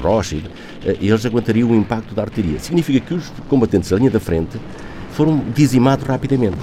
rocha, 0.01 0.37
eh, 0.85 0.97
eles 1.01 1.25
aguentariam 1.25 1.71
o 1.71 1.75
impacto 1.75 2.13
da 2.13 2.21
artilharia. 2.21 2.59
Significa 2.59 2.99
que 2.99 3.13
os 3.15 3.31
combatentes 3.49 3.89
da 3.89 3.97
linha 3.97 4.11
da 4.11 4.19
frente 4.19 4.59
foram 5.11 5.43
dizimados 5.55 6.05
rapidamente. 6.05 6.57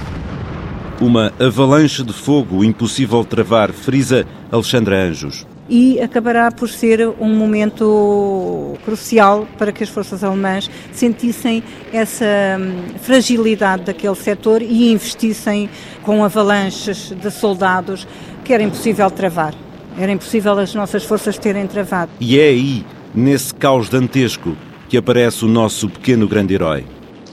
Uma 1.00 1.32
avalanche 1.40 2.04
de 2.04 2.12
fogo 2.12 2.62
impossível 2.62 3.22
de 3.22 3.28
travar, 3.28 3.72
frisa 3.72 4.26
Alexandra 4.52 5.02
Anjos 5.02 5.46
e 5.70 6.00
acabará 6.00 6.50
por 6.50 6.68
ser 6.68 7.08
um 7.20 7.32
momento 7.32 8.76
crucial 8.84 9.46
para 9.56 9.70
que 9.70 9.84
as 9.84 9.88
forças 9.88 10.24
alemãs 10.24 10.68
sentissem 10.92 11.62
essa 11.92 12.26
hum, 12.58 12.98
fragilidade 13.00 13.84
daquele 13.84 14.16
setor 14.16 14.60
e 14.60 14.90
investissem 14.90 15.70
com 16.02 16.24
avalanches 16.24 17.12
de 17.12 17.30
soldados 17.30 18.06
que 18.44 18.52
era 18.52 18.64
impossível 18.64 19.08
travar. 19.12 19.54
Era 19.96 20.10
impossível 20.10 20.58
as 20.58 20.74
nossas 20.74 21.04
forças 21.04 21.38
terem 21.38 21.68
travado. 21.68 22.10
E 22.20 22.38
é 22.38 22.48
aí, 22.48 22.84
nesse 23.14 23.54
caos 23.54 23.88
dantesco, 23.88 24.56
que 24.88 24.96
aparece 24.96 25.44
o 25.44 25.48
nosso 25.48 25.88
pequeno 25.88 26.26
grande 26.26 26.54
herói. 26.54 26.84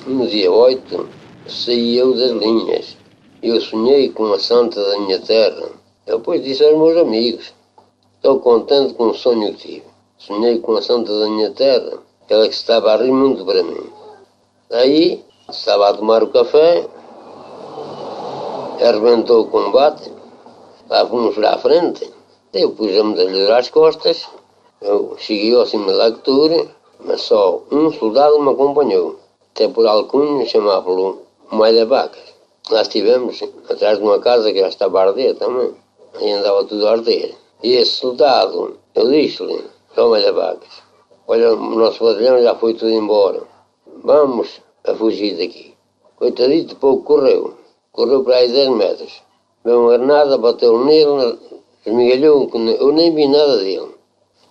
No 0.05 0.27
dia 0.27 0.51
8, 0.51 1.09
saí 1.47 1.97
eu 1.97 2.15
das 2.15 2.31
linhas. 2.33 2.97
Eu 3.41 3.59
sonhei 3.61 4.09
com 4.09 4.31
a 4.31 4.39
santa 4.39 4.79
da 4.79 4.99
minha 4.99 5.19
terra. 5.19 5.71
Depois 6.05 6.43
disse 6.43 6.63
aos 6.63 6.77
meus 6.77 6.97
amigos 6.97 7.56
Estou 8.17 8.39
contente 8.39 8.95
com 8.95 9.09
o 9.09 9.13
sonho 9.13 9.53
que 9.53 9.67
tive. 9.67 9.83
Sonhei 10.17 10.57
com 10.59 10.75
a 10.75 10.81
santa 10.81 11.17
da 11.19 11.29
minha 11.29 11.51
terra, 11.51 11.99
ela 12.27 12.47
que 12.47 12.55
estava 12.55 12.91
a 12.91 12.97
rir 12.97 13.11
muito 13.11 13.45
para 13.45 13.61
mim. 13.61 13.91
Daí, 14.69 15.23
estava 15.47 15.89
a 15.89 15.93
tomar 15.93 16.23
o 16.23 16.29
café, 16.29 16.87
arrebentou 18.81 19.43
o 19.43 19.47
combate, 19.49 20.11
lá 20.89 21.05
fomos 21.05 21.35
para 21.35 21.53
a 21.53 21.57
frente, 21.59 22.11
eu 22.53 22.71
pus 22.71 22.97
a 22.97 23.03
medalha 23.03 23.55
às 23.55 23.69
costas, 23.69 24.27
eu 24.81 25.15
cheguei 25.19 25.53
ao 25.53 25.67
cima 25.67 25.93
da 25.93 26.05
altura, 26.05 26.67
mas 26.99 27.21
só 27.21 27.61
um 27.71 27.91
soldado 27.91 28.41
me 28.41 28.49
acompanhou, 28.49 29.19
até 29.51 29.67
por 29.67 29.85
alcunha 29.85 30.43
chamava-lo 30.47 31.21
Malha 31.51 31.85
Vacas. 31.85 32.33
Lá 32.71 32.81
estivemos 32.81 33.43
atrás 33.69 33.99
de 33.99 34.03
uma 34.03 34.17
casa 34.19 34.51
que 34.51 34.59
já 34.59 34.69
estava 34.69 34.99
a 34.99 35.03
arder 35.03 35.35
também, 35.35 35.75
aí 36.15 36.31
andava 36.31 36.65
tudo 36.65 36.87
a 36.87 36.93
arder. 36.93 37.35
E 37.63 37.73
esse 37.73 37.93
soldado, 37.93 38.77
eu 38.93 39.09
disse-lhe, 39.09 39.63
toma 39.95 40.19
da 40.21 40.31
vacas, 40.31 40.83
olha, 41.27 41.53
o 41.53 41.75
nosso 41.75 42.03
batalhão 42.03 42.41
já 42.41 42.53
foi 42.55 42.75
tudo 42.75 42.91
embora, 42.91 43.41
vamos 44.03 44.61
a 44.85 44.93
fugir 44.93 45.37
daqui. 45.37 45.73
Coitadito, 46.17 46.75
pouco 46.75 47.03
correu, 47.03 47.57
correu 47.91 48.23
para 48.23 48.35
aí 48.35 48.51
10 48.51 48.69
metros, 48.69 49.23
veio 49.65 49.81
uma 49.81 49.97
granada, 49.97 50.37
bateu 50.37 50.85
nele, 50.85 51.39
esmigalhou, 51.85 52.49
eu 52.79 52.91
nem 52.91 53.13
vi 53.13 53.27
nada 53.27 53.57
dele, 53.57 53.89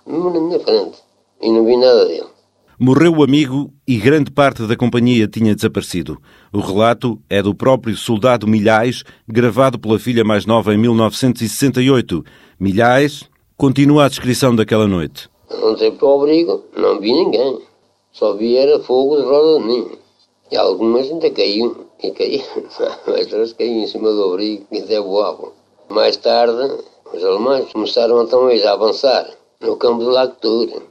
na 0.06 0.40
minha 0.40 0.60
frente, 0.60 0.98
e 1.40 1.50
não 1.50 1.64
vi 1.64 1.76
nada 1.76 2.06
dele. 2.06 2.36
Morreu 2.78 3.10
o 3.10 3.24
amigo 3.24 3.72
e 3.88 3.96
grande 3.96 4.30
parte 4.30 4.66
da 4.66 4.76
companhia 4.76 5.26
tinha 5.26 5.54
desaparecido. 5.54 6.20
O 6.52 6.60
relato 6.60 7.18
é 7.30 7.40
do 7.42 7.54
próprio 7.54 7.96
soldado 7.96 8.46
Milhais, 8.46 9.02
gravado 9.26 9.78
pela 9.78 9.98
filha 9.98 10.22
mais 10.22 10.44
nova 10.44 10.74
em 10.74 10.76
1968. 10.76 12.22
Milhais 12.58 13.24
continua 13.56 14.04
a 14.04 14.08
descrição 14.08 14.54
daquela 14.54 14.86
noite. 14.86 15.28
Entrei 15.50 15.90
para 15.92 16.06
o 16.06 16.20
abrigo, 16.20 16.64
não 16.76 17.00
vi 17.00 17.12
ninguém. 17.12 17.60
Só 18.12 18.34
vi 18.34 18.56
era 18.56 18.78
fogo 18.80 19.16
de 19.16 19.22
roda 19.22 19.60
de 19.60 19.66
ninho. 19.66 19.98
E 20.50 20.56
algumas 20.56 21.10
ainda 21.10 21.30
caíam. 21.30 21.76
E 22.02 22.10
caíam. 22.10 22.44
Outras 23.06 23.52
caíam 23.52 23.82
em 23.82 23.86
cima 23.86 24.10
do 24.12 24.24
abrigo 24.24 24.66
e 24.72 24.78
até 24.78 25.00
voavam. 25.00 25.52
Mais 25.88 26.16
tarde, 26.16 26.82
os 27.12 27.24
alemães 27.24 27.72
começaram 27.72 28.22
então 28.22 28.48
a 28.48 28.72
avançar 28.72 29.30
no 29.60 29.76
campo 29.76 30.04
de 30.04 30.10
Lactura 30.10 30.82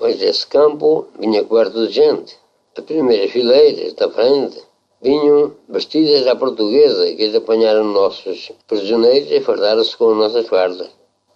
pois 0.00 0.20
esse 0.22 0.46
campo 0.46 1.06
vinha 1.18 1.44
coberto 1.44 1.86
de 1.86 1.92
gente. 1.92 2.34
As 2.76 2.82
primeiras 2.84 3.30
fileiras 3.30 3.92
da 3.92 4.10
frente 4.10 4.58
vinham 5.02 5.52
vestidas 5.68 6.26
à 6.26 6.34
portuguesa, 6.34 7.14
que 7.14 7.22
eles 7.22 7.34
apanharam 7.34 7.84
nossos 7.84 8.50
prisioneiros 8.66 9.30
e 9.30 9.40
fardaram-se 9.42 9.94
com 9.96 10.10
as 10.12 10.16
nossas 10.16 10.48
fardas. 10.48 10.88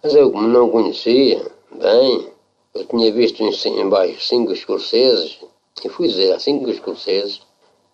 Mas 0.05 0.13
eu, 0.13 0.31
como 0.31 0.47
não 0.47 0.69
conhecia 0.69 1.43
bem, 1.81 2.27
eu 2.75 2.85
tinha 2.85 3.11
visto 3.11 3.41
em 3.41 3.89
baixo 3.89 4.23
cinco 4.23 4.53
escoceses, 4.53 5.39
e 5.83 5.89
fui 5.89 6.07
dizer 6.07 6.31
a 6.31 6.39
cinco 6.39 6.69
escoceses 6.69 7.41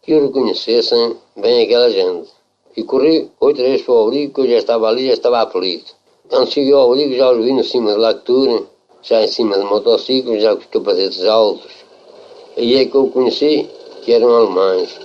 que 0.01 0.13
o 0.13 0.25
reconhecessem 0.25 1.15
bem 1.37 1.63
aquela 1.63 1.89
gente. 1.89 2.29
E 2.75 2.83
corri 2.83 3.31
outra 3.39 3.63
vez 3.63 3.81
para 3.83 3.93
o 3.93 4.07
abrigo, 4.07 4.33
que 4.33 4.41
eu 4.41 4.49
já 4.49 4.57
estava 4.57 4.89
ali, 4.89 5.07
já 5.07 5.13
estava 5.13 5.39
apelido. 5.39 5.85
Quando 6.27 6.51
cheguei 6.51 6.73
ao 6.73 6.91
abrigo, 6.91 7.15
já 7.15 7.31
os 7.31 7.45
vi 7.45 7.53
no 7.53 7.63
cima 7.63 7.93
de 7.93 7.99
lactura, 7.99 8.63
já 9.01 9.23
em 9.23 9.27
cima 9.29 9.57
de 9.57 9.63
motociclos, 9.63 10.41
já 10.41 10.53
com 10.53 10.59
os 10.59 10.65
capacetes 10.65 11.23
altos. 11.23 11.71
Aí 12.57 12.75
é 12.75 12.85
que 12.87 12.95
eu 12.95 13.07
conheci 13.07 13.69
que 14.03 14.11
eram 14.11 14.35
alemães. 14.35 14.99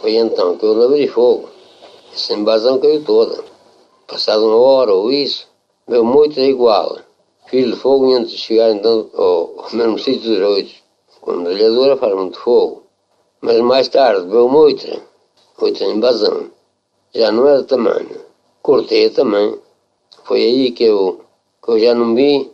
Foi 0.00 0.14
então 0.16 0.56
que 0.56 0.64
eu 0.64 0.82
abri 0.82 1.06
fogo. 1.08 1.50
Essa 2.10 2.32
invasão 2.32 2.78
caiu 2.78 3.04
toda. 3.04 3.44
Passado 4.06 4.46
uma 4.46 4.56
hora 4.56 4.94
ou 4.94 5.12
isso, 5.12 5.51
veio 5.88 6.04
muito 6.04 6.38
igual. 6.40 6.98
Fiz 7.48 7.66
de 7.66 7.76
fogo 7.76 8.14
antes 8.14 8.32
de 8.32 8.38
chegar 8.38 8.70
então 8.70 9.08
ao, 9.14 9.66
mesmo 9.72 9.98
sítio 9.98 10.30
dos 10.30 10.40
oito. 10.40 10.74
A 11.26 11.32
medalhadora 11.32 11.96
faz 11.96 12.14
muito 12.14 12.38
fogo. 12.38 12.82
Mas 13.40 13.60
mais 13.60 13.88
tarde 13.88 14.26
veio 14.28 14.52
outra, 14.52 15.00
outra 15.58 15.86
invasão. 15.86 16.50
Já 17.14 17.30
não 17.30 17.46
era 17.46 17.62
tamanho. 17.62 18.20
Cortei 18.62 19.10
também. 19.10 19.58
Foi 20.24 20.40
aí 20.40 20.70
que 20.70 20.84
eu, 20.84 21.20
que 21.64 21.70
eu 21.72 21.78
já 21.78 21.94
não 21.94 22.14
vi 22.14 22.52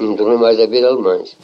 não 0.00 0.16
tornei 0.16 0.38
mais 0.38 0.58
a 0.58 0.66
ver 0.66 0.84
alemães. 0.84 1.36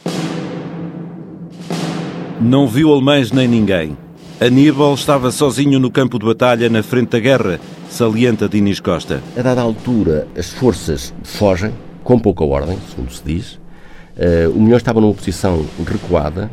Não 2.41 2.67
viu 2.67 2.91
alemães 2.91 3.31
nem 3.31 3.47
ninguém. 3.47 3.97
Aníbal 4.39 4.93
estava 4.93 5.31
sozinho 5.31 5.79
no 5.79 5.91
campo 5.91 6.17
de 6.17 6.25
batalha 6.25 6.69
na 6.69 6.81
frente 6.81 7.09
da 7.09 7.19
guerra, 7.19 7.59
salienta 7.89 8.47
Dinis 8.47 8.79
Costa. 8.79 9.21
A 9.37 9.41
dada 9.41 9.61
altura, 9.61 10.27
as 10.37 10.49
forças 10.49 11.13
fogem, 11.23 11.73
com 12.03 12.19
pouca 12.19 12.43
ordem, 12.43 12.77
segundo 12.89 13.11
se 13.11 13.23
diz. 13.23 13.53
Uh, 13.53 14.51
o 14.55 14.61
Milhão 14.61 14.77
estava 14.77 15.01
numa 15.01 15.13
posição 15.13 15.65
recuada 15.85 16.49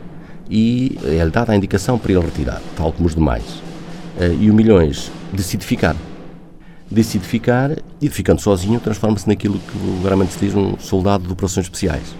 e 0.48 0.98
é-lhe 1.04 1.30
dada 1.30 1.52
a 1.52 1.56
indicação 1.56 1.98
para 1.98 2.12
ele 2.12 2.20
retirar, 2.20 2.62
tal 2.76 2.92
como 2.92 3.06
os 3.06 3.14
demais. 3.14 3.44
Uh, 4.18 4.32
e 4.40 4.50
o 4.50 4.54
Milhões 4.54 5.10
decide 5.32 5.64
ficar 5.64 5.96
decide 6.90 7.24
ficar 7.26 7.70
e, 8.00 8.08
ficando 8.08 8.40
sozinho, 8.40 8.78
transforma-se 8.80 9.26
naquilo 9.28 9.58
que 9.58 9.76
vulgarmente 9.76 10.32
se 10.32 10.38
diz 10.38 10.54
um 10.54 10.78
soldado 10.78 11.26
de 11.26 11.32
operações 11.32 11.66
especiais. 11.66 12.14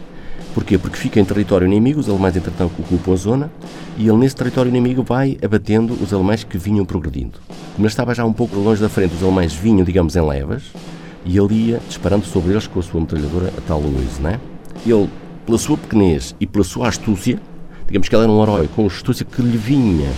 Porquê? 0.56 0.78
Porque 0.78 0.96
fica 0.96 1.20
em 1.20 1.24
território 1.26 1.66
inimigo, 1.66 2.00
os 2.00 2.08
alemães, 2.08 2.34
entretanto, 2.34 2.72
ocupam 2.78 3.12
a 3.12 3.16
zona, 3.16 3.52
e 3.98 4.08
ele, 4.08 4.16
nesse 4.16 4.34
território 4.34 4.70
inimigo, 4.70 5.02
vai 5.02 5.36
abatendo 5.44 5.92
os 5.92 6.14
alemães 6.14 6.44
que 6.44 6.56
vinham 6.56 6.82
progredindo. 6.82 7.38
Ele 7.78 7.86
estava 7.86 8.14
já 8.14 8.24
um 8.24 8.32
pouco 8.32 8.58
longe 8.58 8.80
da 8.80 8.88
frente, 8.88 9.14
os 9.14 9.22
alemães 9.22 9.52
vinham, 9.52 9.84
digamos, 9.84 10.16
em 10.16 10.26
levas, 10.26 10.62
e 11.26 11.36
ele 11.36 11.52
ia 11.52 11.80
disparando 11.86 12.24
sobre 12.24 12.52
eles 12.52 12.66
com 12.66 12.80
a 12.80 12.82
sua 12.82 13.02
metralhadora, 13.02 13.52
a 13.54 13.60
tal 13.68 13.82
Louise, 13.82 14.18
né? 14.18 14.40
Ele, 14.86 15.10
pela 15.44 15.58
sua 15.58 15.76
pequenez 15.76 16.34
e 16.40 16.46
pela 16.46 16.64
sua 16.64 16.88
astúcia, 16.88 17.38
digamos 17.86 18.08
que 18.08 18.16
ele 18.16 18.22
era 18.22 18.32
um 18.32 18.42
herói 18.42 18.66
com 18.74 18.86
astúcia 18.86 19.26
que 19.26 19.42
lhe 19.42 19.58
vinha 19.58 20.10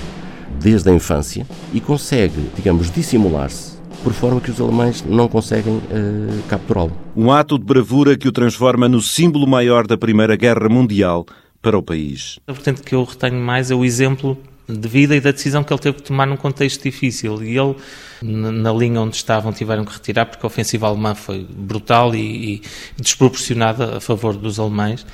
desde 0.60 0.88
a 0.88 0.94
infância 0.94 1.44
e 1.74 1.80
consegue, 1.80 2.48
digamos, 2.54 2.92
dissimular-se 2.92 3.77
por 4.02 4.12
forma 4.12 4.40
que 4.40 4.50
os 4.50 4.60
alemães 4.60 5.02
não 5.02 5.28
conseguem 5.28 5.76
uh, 5.76 6.42
capturá-lo. 6.48 6.92
Um 7.16 7.30
ato 7.30 7.58
de 7.58 7.64
bravura 7.64 8.16
que 8.16 8.28
o 8.28 8.32
transforma 8.32 8.88
no 8.88 9.00
símbolo 9.00 9.46
maior 9.46 9.86
da 9.86 9.96
Primeira 9.96 10.36
Guerra 10.36 10.68
Mundial 10.68 11.26
para 11.60 11.76
o 11.76 11.82
país. 11.82 12.38
A 12.46 12.52
vertente 12.52 12.82
que 12.82 12.94
eu 12.94 13.04
retenho 13.04 13.40
mais 13.40 13.70
é 13.70 13.74
o 13.74 13.84
exemplo 13.84 14.38
de 14.68 14.88
vida 14.88 15.16
e 15.16 15.20
da 15.20 15.30
decisão 15.30 15.64
que 15.64 15.72
ele 15.72 15.80
teve 15.80 15.96
que 15.96 16.02
tomar 16.02 16.26
num 16.26 16.36
contexto 16.36 16.82
difícil. 16.82 17.42
E 17.42 17.58
ele, 17.58 17.74
na 18.22 18.72
linha 18.72 19.00
onde 19.00 19.16
estavam, 19.16 19.52
tiveram 19.52 19.84
que 19.84 19.92
retirar 19.92 20.26
porque 20.26 20.44
a 20.44 20.48
ofensiva 20.48 20.86
alemã 20.86 21.14
foi 21.14 21.46
brutal 21.48 22.14
e, 22.14 22.54
e 22.54 22.62
desproporcionada 23.00 23.96
a 23.96 24.00
favor 24.00 24.36
dos 24.36 24.60
alemães 24.60 25.04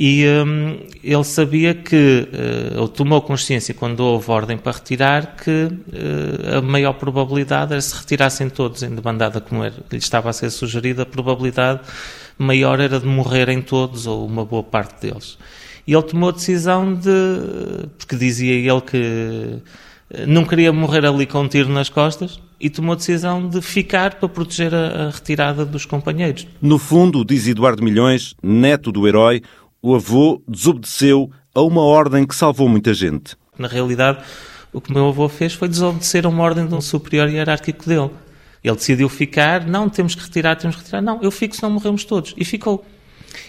e 0.00 0.24
um, 0.28 0.78
ele 1.02 1.24
sabia 1.24 1.74
que, 1.74 2.28
uh, 2.76 2.80
ou 2.82 2.86
tomou 2.86 3.20
consciência 3.20 3.74
quando 3.74 3.98
houve 3.98 4.30
ordem 4.30 4.56
para 4.56 4.70
retirar, 4.70 5.34
que 5.34 5.50
uh, 5.50 6.58
a 6.58 6.62
maior 6.62 6.92
probabilidade 6.92 7.72
era 7.72 7.80
se 7.80 7.96
retirassem 7.96 8.48
todos 8.48 8.84
em 8.84 8.94
debandada 8.94 9.40
como 9.40 9.64
era, 9.64 9.74
lhe 9.90 9.98
estava 9.98 10.30
a 10.30 10.32
ser 10.32 10.50
sugerida, 10.50 11.02
a 11.02 11.06
probabilidade 11.06 11.80
maior 12.38 12.78
era 12.78 13.00
de 13.00 13.06
morrerem 13.06 13.60
todos 13.60 14.06
ou 14.06 14.24
uma 14.24 14.44
boa 14.44 14.62
parte 14.62 15.02
deles. 15.02 15.36
E 15.84 15.94
ele 15.94 16.02
tomou 16.04 16.28
a 16.28 16.32
decisão 16.32 16.94
de. 16.94 17.88
porque 17.98 18.14
dizia 18.14 18.54
ele 18.54 18.80
que 18.82 19.58
não 20.28 20.44
queria 20.44 20.72
morrer 20.72 21.04
ali 21.04 21.26
com 21.26 21.40
um 21.40 21.48
tiro 21.48 21.70
nas 21.70 21.88
costas 21.88 22.40
e 22.60 22.70
tomou 22.70 22.92
a 22.92 22.96
decisão 22.96 23.48
de 23.48 23.60
ficar 23.60 24.14
para 24.14 24.28
proteger 24.28 24.72
a 24.74 25.10
retirada 25.10 25.64
dos 25.64 25.84
companheiros. 25.84 26.46
No 26.62 26.78
fundo, 26.78 27.24
diz 27.24 27.48
Eduardo 27.48 27.82
Milhões, 27.82 28.34
neto 28.42 28.92
do 28.92 29.08
herói, 29.08 29.42
o 29.82 29.94
avô 29.94 30.42
desobedeceu 30.46 31.30
a 31.54 31.62
uma 31.62 31.82
ordem 31.82 32.26
que 32.26 32.34
salvou 32.34 32.68
muita 32.68 32.92
gente. 32.94 33.36
Na 33.58 33.68
realidade, 33.68 34.18
o 34.72 34.80
que 34.80 34.90
o 34.90 34.94
meu 34.94 35.08
avô 35.08 35.28
fez 35.28 35.54
foi 35.54 35.68
desobedecer 35.68 36.26
a 36.26 36.28
uma 36.28 36.42
ordem 36.42 36.66
de 36.66 36.74
um 36.74 36.80
superior 36.80 37.28
hierárquico 37.28 37.88
dele. 37.88 38.10
Ele 38.62 38.76
decidiu 38.76 39.08
ficar, 39.08 39.66
não, 39.66 39.88
temos 39.88 40.14
que 40.14 40.22
retirar, 40.22 40.56
temos 40.56 40.76
que 40.76 40.82
retirar. 40.82 41.00
Não, 41.00 41.22
eu 41.22 41.30
fico, 41.30 41.54
senão 41.54 41.70
morremos 41.70 42.04
todos. 42.04 42.34
E 42.36 42.44
ficou. 42.44 42.84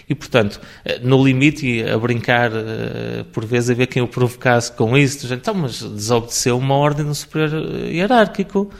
E, 0.08 0.14
portanto, 0.14 0.60
eh, 0.84 1.00
no 1.02 1.22
limite, 1.24 1.66
e 1.66 1.88
a 1.88 1.98
brincar, 1.98 2.50
eh, 2.52 3.24
por 3.32 3.44
vezes, 3.44 3.70
a 3.70 3.74
ver 3.74 3.86
quem 3.86 4.02
o 4.02 4.08
provocasse 4.08 4.70
com 4.72 4.96
isso, 4.96 5.32
então, 5.32 5.54
mas 5.54 5.82
desobedeceu 5.82 6.58
uma 6.58 6.74
ordem 6.74 7.04
do 7.04 7.14
superior 7.14 7.50
eh, 7.52 7.92
hierárquico. 7.92 8.70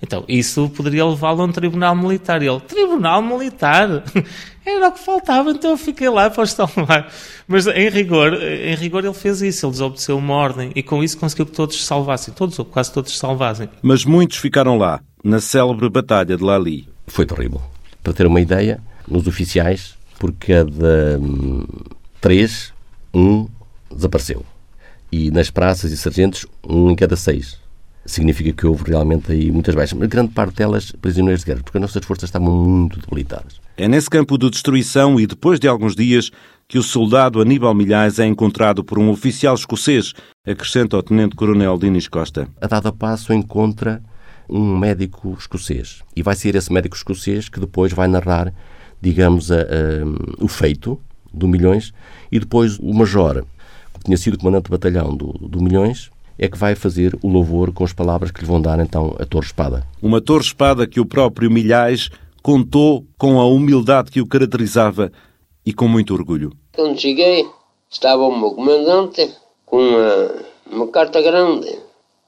Então, 0.00 0.24
isso 0.28 0.68
poderia 0.70 1.04
levá-lo 1.04 1.42
a 1.42 1.44
um 1.44 1.52
tribunal 1.52 1.94
militar. 1.94 2.40
E 2.42 2.46
ele, 2.46 2.60
tribunal 2.60 3.20
militar? 3.20 4.04
Era 4.64 4.88
o 4.88 4.92
que 4.92 5.00
faltava, 5.00 5.50
então 5.50 5.72
eu 5.72 5.78
fiquei 5.78 6.08
lá 6.08 6.30
para 6.30 6.44
estar 6.44 6.70
lá. 6.76 7.08
Mas, 7.48 7.66
em 7.66 7.88
rigor, 7.88 8.34
em 8.34 8.74
rigor, 8.76 9.04
ele 9.04 9.14
fez 9.14 9.42
isso. 9.42 9.66
Ele 9.66 9.72
desobedeceu 9.72 10.16
uma 10.18 10.34
ordem 10.34 10.70
e, 10.74 10.82
com 10.82 11.02
isso, 11.02 11.18
conseguiu 11.18 11.46
que 11.46 11.52
todos 11.52 11.76
se 11.76 11.82
salvassem. 11.82 12.32
Todos, 12.32 12.58
ou 12.58 12.64
quase 12.64 12.92
todos 12.92 13.12
se 13.12 13.18
salvassem. 13.18 13.68
Mas 13.82 14.04
muitos 14.04 14.36
ficaram 14.36 14.76
lá, 14.78 15.00
na 15.24 15.40
célebre 15.40 15.88
Batalha 15.88 16.36
de 16.36 16.44
Lali. 16.44 16.88
Foi 17.06 17.26
terrível. 17.26 17.62
Para 18.02 18.12
ter 18.12 18.26
uma 18.26 18.40
ideia, 18.40 18.80
nos 19.08 19.26
oficiais, 19.26 19.94
por 20.18 20.32
cada 20.32 21.18
hum, 21.18 21.64
três, 22.20 22.72
um 23.12 23.48
desapareceu. 23.92 24.44
E 25.10 25.30
nas 25.30 25.50
praças 25.50 25.90
e 25.90 25.96
sargentos, 25.96 26.46
um 26.62 26.90
em 26.90 26.94
cada 26.94 27.16
seis 27.16 27.58
significa 28.08 28.52
que 28.52 28.66
houve 28.66 28.90
realmente 28.90 29.30
aí 29.30 29.50
muitas 29.50 29.74
baixas, 29.74 29.98
mas 29.98 30.08
grande 30.08 30.32
parte 30.32 30.56
delas 30.56 30.92
prisioneiros 30.92 31.42
de 31.42 31.46
guerra, 31.46 31.62
porque 31.62 31.76
as 31.76 31.82
nossas 31.82 32.04
forças 32.04 32.28
estavam 32.28 32.50
muito 32.50 32.98
debilitadas. 32.98 33.60
É 33.76 33.86
nesse 33.86 34.08
campo 34.08 34.38
de 34.38 34.50
destruição 34.50 35.20
e 35.20 35.26
depois 35.26 35.60
de 35.60 35.68
alguns 35.68 35.94
dias 35.94 36.30
que 36.66 36.78
o 36.78 36.82
soldado 36.82 37.40
Aníbal 37.40 37.74
Milhais 37.74 38.18
é 38.18 38.26
encontrado 38.26 38.82
por 38.82 38.98
um 38.98 39.10
oficial 39.10 39.54
escocês, 39.54 40.14
acrescenta 40.46 40.96
o 40.96 41.02
tenente-coronel 41.02 41.78
Dinis 41.78 42.08
Costa. 42.08 42.48
A 42.60 42.66
dada 42.66 42.92
passo 42.92 43.32
encontra 43.32 44.02
um 44.48 44.76
médico 44.76 45.36
escocês 45.38 46.02
e 46.16 46.22
vai 46.22 46.34
ser 46.34 46.54
esse 46.54 46.72
médico 46.72 46.96
escocês 46.96 47.48
que 47.48 47.60
depois 47.60 47.92
vai 47.92 48.08
narrar, 48.08 48.52
digamos, 49.00 49.52
a, 49.52 49.60
a, 49.60 50.44
o 50.44 50.48
feito 50.48 50.98
do 51.32 51.46
Milhões 51.46 51.92
e 52.32 52.40
depois 52.40 52.78
o 52.78 52.92
major, 52.94 53.44
que 53.94 54.04
tinha 54.04 54.16
sido 54.16 54.38
comandante 54.38 54.64
do 54.64 54.70
batalhão 54.70 55.14
do, 55.14 55.32
do 55.32 55.62
Milhões, 55.62 56.10
é 56.38 56.48
que 56.48 56.56
vai 56.56 56.74
fazer 56.74 57.18
o 57.22 57.28
louvor 57.28 57.72
com 57.72 57.84
as 57.84 57.92
palavras 57.92 58.30
que 58.30 58.40
lhe 58.40 58.46
vão 58.46 58.60
dar 58.60 58.78
então 58.78 59.16
a 59.18 59.24
Torre 59.26 59.46
Espada. 59.46 59.84
Uma 60.00 60.20
Torre 60.20 60.44
Espada 60.44 60.86
que 60.86 61.00
o 61.00 61.06
próprio 61.06 61.50
Milhais 61.50 62.10
contou 62.42 63.04
com 63.18 63.40
a 63.40 63.46
humildade 63.46 64.10
que 64.10 64.20
o 64.20 64.26
caracterizava 64.26 65.10
e 65.66 65.72
com 65.72 65.88
muito 65.88 66.14
orgulho. 66.14 66.52
Quando 66.74 66.98
cheguei, 66.98 67.46
estava 67.90 68.22
o 68.22 68.38
meu 68.38 68.52
comandante 68.52 69.30
com 69.66 69.78
uma, 69.78 70.34
uma 70.70 70.88
carta 70.88 71.20
grande, 71.20 71.76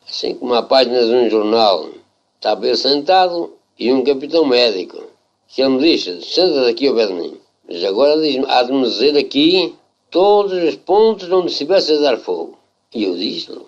assim 0.07 0.35
como 0.35 0.55
a 0.55 0.63
página 0.63 1.01
de 1.05 1.15
um 1.15 1.31
jornal. 1.31 1.89
Estava 2.37 2.67
eu 2.67 2.77
sentado 2.77 3.53
e 3.79 3.93
um 3.93 4.03
capitão 4.03 4.45
médico, 4.45 4.99
que 5.49 5.63
ele 5.63 5.71
me 5.71 5.79
disse, 5.81 6.21
senta 6.23 6.65
daqui 6.65 6.89
ao 6.89 6.95
pé 6.95 7.07
de 7.07 7.13
mim. 7.15 7.37
Mas 7.69 7.85
agora 7.85 8.21
diz 8.21 8.45
há 8.49 8.63
de 8.65 8.73
me 8.73 8.83
dizer 8.83 9.17
aqui 9.17 9.75
todos 10.11 10.53
os 10.53 10.75
pontos 10.75 11.31
onde 11.31 11.53
estivesse 11.53 11.93
a 11.93 12.01
dar 12.01 12.19
fogo. 12.19 12.59
E 12.93 13.05
eu 13.05 13.17
disse-lhe, 13.17 13.61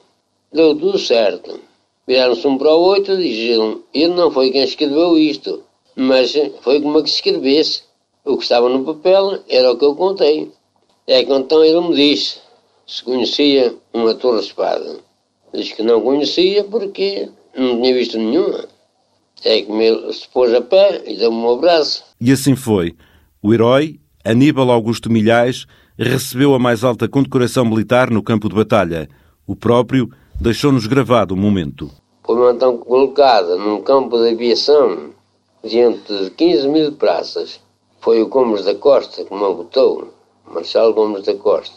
deu 0.52 0.74
tudo 0.76 0.98
certo. 0.98 1.60
Viraram-se 2.06 2.46
um 2.46 2.58
para 2.58 2.74
o 2.74 2.80
outro 2.80 3.14
e 3.14 3.28
diziam: 3.28 3.80
Ele 3.94 4.14
não 4.14 4.30
foi 4.30 4.50
quem 4.50 4.62
escreveu 4.62 5.16
isto, 5.16 5.62
mas 5.96 6.32
foi 6.60 6.80
como 6.80 7.02
que 7.02 7.10
se 7.10 7.16
escrevesse. 7.16 7.82
O 8.24 8.36
que 8.36 8.44
estava 8.44 8.68
no 8.68 8.84
papel 8.84 9.40
era 9.48 9.72
o 9.72 9.76
que 9.76 9.84
eu 9.84 9.94
contei. 9.94 10.50
É 11.06 11.24
que 11.24 11.32
então 11.32 11.64
ele 11.64 11.80
me 11.80 11.94
disse 11.94 12.40
se 12.86 13.02
conhecia 13.04 13.74
uma 13.92 14.14
torre-espada. 14.14 14.98
Diz 15.54 15.72
que 15.72 15.82
não 15.82 16.00
conhecia 16.00 16.64
porque 16.64 17.28
não 17.56 17.80
tinha 17.80 17.94
visto 17.94 18.18
nenhuma. 18.18 18.66
É 19.44 19.62
que 19.62 19.72
me 19.72 20.12
se 20.12 20.28
pôs 20.28 20.52
a 20.54 20.60
pé 20.60 21.02
e 21.06 21.16
deu-me 21.16 21.38
um 21.38 21.52
abraço. 21.54 22.04
E 22.20 22.30
assim 22.30 22.54
foi. 22.54 22.94
O 23.42 23.52
herói, 23.52 23.98
Aníbal 24.24 24.70
Augusto 24.70 25.10
Milhais, 25.10 25.66
recebeu 25.98 26.54
a 26.54 26.58
mais 26.58 26.84
alta 26.84 27.08
condecoração 27.08 27.64
militar 27.64 28.10
no 28.10 28.22
campo 28.22 28.48
de 28.48 28.54
batalha. 28.54 29.08
O 29.46 29.56
próprio 29.56 30.08
deixou-nos 30.42 30.88
gravado 30.88 31.34
o 31.34 31.36
momento. 31.36 31.88
Foi 32.24 32.52
então 32.52 32.76
colocada 32.76 33.54
num 33.54 33.80
campo 33.80 34.18
de 34.18 34.30
aviação 34.30 35.10
diante 35.62 36.12
de 36.12 36.30
15 36.30 36.68
mil 36.68 36.92
praças. 36.92 37.60
Foi 38.00 38.20
o 38.20 38.26
Gomes 38.26 38.64
da 38.64 38.74
Costa 38.74 39.24
que 39.24 39.32
me 39.32 39.38
botou, 39.38 40.08
Marcelo 40.52 40.92
Gomes 40.94 41.22
da 41.22 41.34
Costa. 41.34 41.76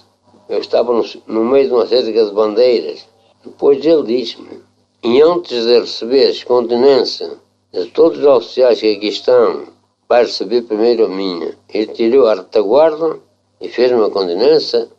Eu 0.49 0.58
estava 0.58 0.91
no, 0.91 1.04
no 1.28 1.45
meio 1.45 1.67
de 1.67 1.73
uma 1.75 1.86
cerca 1.86 2.25
de 2.25 2.32
bandeiras. 2.32 3.08
Depois 3.45 3.86
ele 3.86 4.01
disse-me, 4.01 4.60
e 5.04 5.21
antes 5.21 5.63
de 5.63 5.80
receber 5.80 6.36
a 6.36 6.45
continência 6.45 7.38
de 7.71 7.86
todos 7.91 8.17
os 8.17 8.25
oficiais 8.25 8.80
que 8.80 8.95
aqui 8.95 9.10
estão, 9.10 9.65
vai 10.10 10.23
receber 10.23 10.63
primeiro 10.63 11.06
a 11.06 11.10
minha. 11.10 11.56
Ele 11.71 11.93
tirou 11.93 12.28
a 12.28 12.34
retaguarda 12.34 13.19
e 13.62 13.69
fez 13.69 13.91
uma 13.91 14.10
continência 14.10 14.89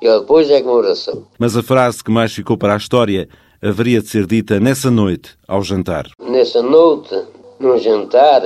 e 0.00 0.08
depois 0.08 0.50
é 0.50 0.60
que 0.60 0.68
oração. 0.68 1.24
Mas 1.38 1.56
a 1.56 1.62
frase 1.62 2.02
que 2.02 2.10
mais 2.10 2.32
ficou 2.32 2.56
para 2.56 2.74
a 2.74 2.76
história 2.76 3.28
haveria 3.62 4.00
de 4.00 4.08
ser 4.08 4.26
dita 4.26 4.60
nessa 4.60 4.90
noite, 4.90 5.36
ao 5.48 5.62
jantar. 5.62 6.06
Nessa 6.20 6.62
noite, 6.62 7.14
no 7.58 7.78
jantar, 7.78 8.42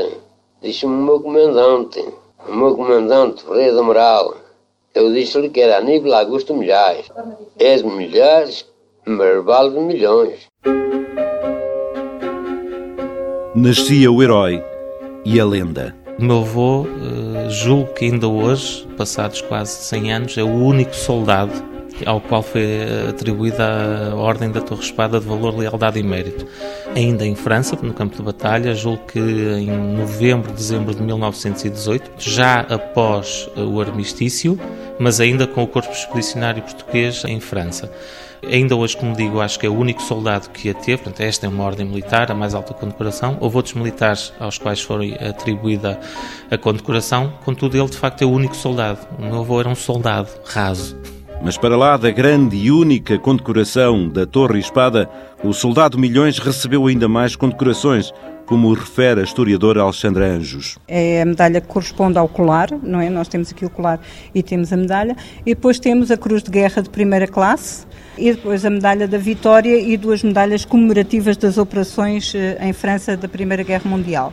disse-me 0.63 0.95
o 0.95 1.05
meu 1.05 1.21
comandante, 1.21 2.05
o 2.49 2.55
meu 2.55 2.75
comandante 2.75 3.43
Ferreira 3.43 3.83
Moral. 3.83 4.37
Eu 4.95 5.13
disse-lhe 5.13 5.49
que 5.51 5.61
era 5.61 5.79
Aníbal 5.79 6.15
Augusto 6.15 6.55
Milhares. 6.55 7.07
És 7.59 7.83
milhares, 7.83 8.67
mas 9.07 9.45
vale 9.45 9.71
de 9.71 9.81
milhões. 9.81 10.49
Nascia 13.55 14.11
o 14.11 14.23
herói 14.23 14.63
e 15.25 15.41
a 15.41 15.45
lenda. 15.45 16.00
O 16.21 16.23
meu 16.23 16.41
avô, 16.41 16.83
uh, 16.83 17.49
julgo 17.49 17.95
que 17.95 18.05
ainda 18.05 18.29
hoje, 18.29 18.87
passados 18.95 19.41
quase 19.41 19.83
100 19.85 20.13
anos, 20.13 20.37
é 20.37 20.43
o 20.43 20.53
único 20.53 20.95
soldado 20.95 21.51
ao 22.05 22.21
qual 22.21 22.43
foi 22.43 22.63
eh, 22.63 23.07
atribuída 23.11 24.11
a 24.13 24.15
Ordem 24.15 24.51
da 24.51 24.61
Torre 24.61 24.83
Espada 24.83 25.19
de 25.21 25.27
Valor, 25.27 25.57
Lealdade 25.57 25.99
e 25.99 26.03
Mérito. 26.03 26.47
Ainda 26.95 27.27
em 27.27 27.35
França, 27.35 27.77
no 27.83 27.93
campo 27.93 28.17
de 28.17 28.23
batalha, 28.23 28.75
julgo 28.75 29.03
que 29.07 29.19
em 29.19 29.71
novembro, 29.71 30.53
dezembro 30.53 30.95
de 30.95 31.03
1918, 31.03 32.13
já 32.19 32.61
após 32.61 33.49
eh, 33.57 33.61
o 33.61 33.81
armistício, 33.81 34.61
mas 34.99 35.21
ainda 35.21 35.47
com 35.47 35.63
o 35.63 35.67
Corpo 35.67 35.91
Expedicionário 35.91 36.63
Português 36.63 37.23
em 37.25 37.41
França. 37.41 37.91
Ainda 38.47 38.75
hoje, 38.75 38.97
como 38.97 39.15
digo, 39.15 39.41
acho 39.41 39.59
que 39.59 39.67
é 39.67 39.69
o 39.69 39.75
único 39.75 40.03
soldado 40.03 40.49
que 40.51 40.71
a 40.71 40.75
teve, 40.75 41.03
portanto, 41.03 41.21
esta 41.21 41.47
é 41.47 41.49
uma 41.49 41.65
ordem 41.65 41.87
militar, 41.87 42.31
a 42.31 42.35
mais 42.35 42.55
alta 42.55 42.73
condecoração. 42.73 43.37
Houve 43.41 43.57
outros 43.57 43.75
militares 43.75 44.33
aos 44.41 44.59
quais 44.59 44.81
foi 44.81 45.15
atribuída 45.15 46.01
a 46.51 46.57
condecoração, 46.57 47.33
contudo, 47.45 47.77
ele 47.77 47.89
de 47.89 47.97
facto 47.97 48.23
é 48.23 48.27
o 48.27 48.31
único 48.31 48.57
soldado. 48.57 49.07
O 49.19 49.23
meu 49.23 49.41
avô 49.41 49.61
era 49.61 49.69
um 49.69 49.75
soldado 49.75 50.31
raso. 50.45 50.97
Mas 51.43 51.57
para 51.57 51.77
lá 51.77 51.97
da 51.97 52.11
grande 52.11 52.57
e 52.57 52.71
única 52.71 53.19
condecoração 53.19 54.09
da 54.09 54.27
Torre 54.27 54.59
e 54.59 54.61
Espada, 54.61 55.09
o 55.43 55.55
soldado 55.55 55.99
Milhões 55.99 56.39
recebeu 56.39 56.87
ainda 56.87 57.09
mais 57.09 57.35
condecorações, 57.35 58.13
como 58.45 58.75
refere 58.75 59.21
a 59.21 59.23
historiadora 59.23 59.81
Alexandra 59.81 60.27
Anjos. 60.27 60.77
É 60.89 61.23
a 61.23 61.25
medalha 61.25 61.61
que 61.61 61.69
corresponde 61.69 62.19
ao 62.19 62.29
colar, 62.29 62.69
não 62.83 63.01
é? 63.01 63.09
Nós 63.09 63.29
temos 63.29 63.53
aqui 63.53 63.65
o 63.65 63.71
colar 63.71 64.01
e 64.35 64.43
temos 64.43 64.73
a 64.73 64.77
medalha. 64.77 65.17
E 65.47 65.55
depois 65.55 65.79
temos 65.79 66.11
a 66.11 66.17
Cruz 66.17 66.43
de 66.43 66.51
Guerra 66.51 66.83
de 66.83 66.91
primeira 66.91 67.29
classe, 67.29 67.87
e 68.21 68.35
depois 68.35 68.65
a 68.65 68.71
medalha 68.71 69.09
da 69.09 69.17
Vitória 69.19 69.81
e 69.81 69.97
duas 69.97 70.23
medalhas 70.23 70.65
comemorativas 70.65 71.37
das 71.37 71.57
operações 71.57 72.35
eh, 72.35 72.59
em 72.61 72.73
França 72.73 73.17
da 73.17 73.27
Primeira 73.27 73.63
Guerra 73.63 73.89
Mundial. 73.89 74.33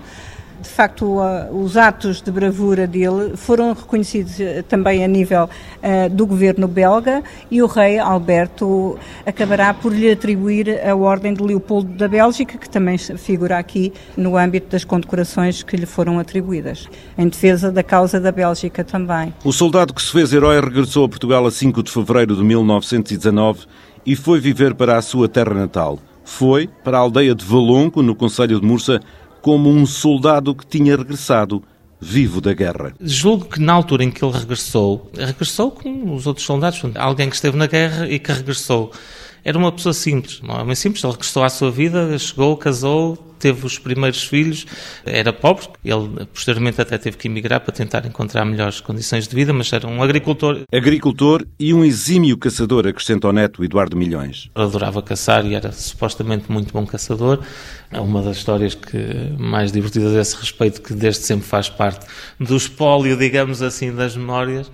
De 0.61 0.69
facto, 0.69 1.19
os 1.51 1.77
atos 1.77 2.21
de 2.21 2.31
bravura 2.31 2.87
dele 2.87 3.35
foram 3.35 3.73
reconhecidos 3.73 4.39
eh, 4.39 4.63
também 4.63 5.03
a 5.03 5.07
nível 5.07 5.45
uh, 5.45 6.09
do 6.09 6.25
governo 6.25 6.67
belga 6.67 7.23
e 7.49 7.61
o 7.61 7.67
rei 7.67 7.99
Alberto 7.99 8.97
acabará 9.25 9.73
por 9.73 9.93
lhe 9.93 10.11
atribuir 10.11 10.79
a 10.83 10.95
Ordem 10.95 11.33
de 11.33 11.43
Leopoldo 11.43 11.93
da 11.93 12.07
Bélgica, 12.07 12.57
que 12.57 12.69
também 12.69 12.97
figura 12.97 13.57
aqui 13.57 13.93
no 14.15 14.35
âmbito 14.35 14.69
das 14.71 14.83
condecorações 14.83 15.61
que 15.61 15.77
lhe 15.77 15.85
foram 15.85 16.19
atribuídas, 16.19 16.87
em 17.17 17.27
defesa 17.27 17.71
da 17.71 17.83
causa 17.83 18.19
da 18.19 18.31
Bélgica 18.31 18.83
também. 18.83 19.33
O 19.43 19.51
soldado 19.51 19.93
que 19.93 20.01
se 20.01 20.11
fez 20.11 20.33
herói 20.33 20.59
regressou 20.59 21.05
a 21.05 21.09
Portugal 21.09 21.45
a 21.45 21.51
5 21.51 21.83
de 21.83 21.91
fevereiro 21.91 22.35
de 22.35 22.43
1919 22.43 23.65
e 24.05 24.15
foi 24.15 24.39
viver 24.39 24.73
para 24.73 24.97
a 24.97 25.01
sua 25.01 25.27
terra 25.27 25.53
natal. 25.53 25.99
Foi 26.23 26.67
para 26.83 26.97
a 26.97 27.01
aldeia 27.01 27.33
de 27.33 27.45
Valongo, 27.45 28.01
no 28.01 28.13
Conselho 28.13 28.59
de 28.59 28.65
Mursa, 28.65 28.99
como 29.47 29.69
um 29.69 29.85
soldado 29.85 30.53
que 30.53 30.67
tinha 30.67 30.97
regressado 30.97 31.63
vivo 32.01 32.41
da 32.41 32.53
guerra. 32.53 32.93
Julgo 32.99 33.45
que 33.45 33.61
na 33.61 33.71
altura 33.71 34.03
em 34.03 34.11
que 34.11 34.21
ele 34.21 34.37
regressou, 34.37 35.09
regressou 35.17 35.71
com 35.71 36.13
os 36.13 36.27
outros 36.27 36.45
soldados, 36.45 36.83
alguém 36.95 37.29
que 37.29 37.35
esteve 37.35 37.55
na 37.55 37.65
guerra 37.65 38.09
e 38.09 38.19
que 38.19 38.29
regressou. 38.29 38.91
Era 39.43 39.57
uma 39.57 39.71
pessoa 39.71 39.93
simples, 39.93 40.41
um 40.43 40.51
homem 40.51 40.75
simples, 40.75 41.03
ele 41.03 41.13
regressou 41.13 41.43
à 41.43 41.49
sua 41.49 41.71
vida, 41.71 42.17
chegou, 42.17 42.57
casou, 42.57 43.17
teve 43.39 43.65
os 43.65 43.77
primeiros 43.79 44.23
filhos, 44.23 44.65
era 45.05 45.31
pobre, 45.31 45.67
ele 45.83 46.25
posteriormente 46.33 46.81
até 46.81 46.97
teve 46.97 47.17
que 47.17 47.27
emigrar 47.27 47.61
para 47.61 47.73
tentar 47.73 48.05
encontrar 48.05 48.43
melhores 48.45 48.81
condições 48.81 49.27
de 49.27 49.35
vida, 49.35 49.53
mas 49.53 49.71
era 49.71 49.87
um 49.87 50.01
agricultor. 50.01 50.61
Agricultor 50.73 51.45
e 51.59 51.73
um 51.73 51.83
exímio 51.83 52.37
caçador, 52.37 52.87
acrescenta 52.87 53.27
o 53.27 53.33
neto 53.33 53.63
Eduardo 53.63 53.95
Milhões. 53.95 54.49
Adorava 54.55 55.01
caçar 55.01 55.45
e 55.45 55.55
era 55.55 55.71
supostamente 55.71 56.51
muito 56.51 56.73
bom 56.73 56.85
caçador. 56.85 57.39
É 57.91 57.99
uma 57.99 58.21
das 58.21 58.37
histórias 58.37 58.75
que 58.75 58.97
mais 59.37 59.71
divertidas 59.71 60.15
a 60.15 60.21
esse 60.21 60.35
respeito, 60.35 60.81
que 60.81 60.93
desde 60.93 61.23
sempre 61.23 61.47
faz 61.47 61.69
parte 61.69 62.05
do 62.39 62.55
espólio, 62.55 63.15
digamos 63.17 63.61
assim, 63.61 63.93
das 63.93 64.15
memórias 64.15 64.69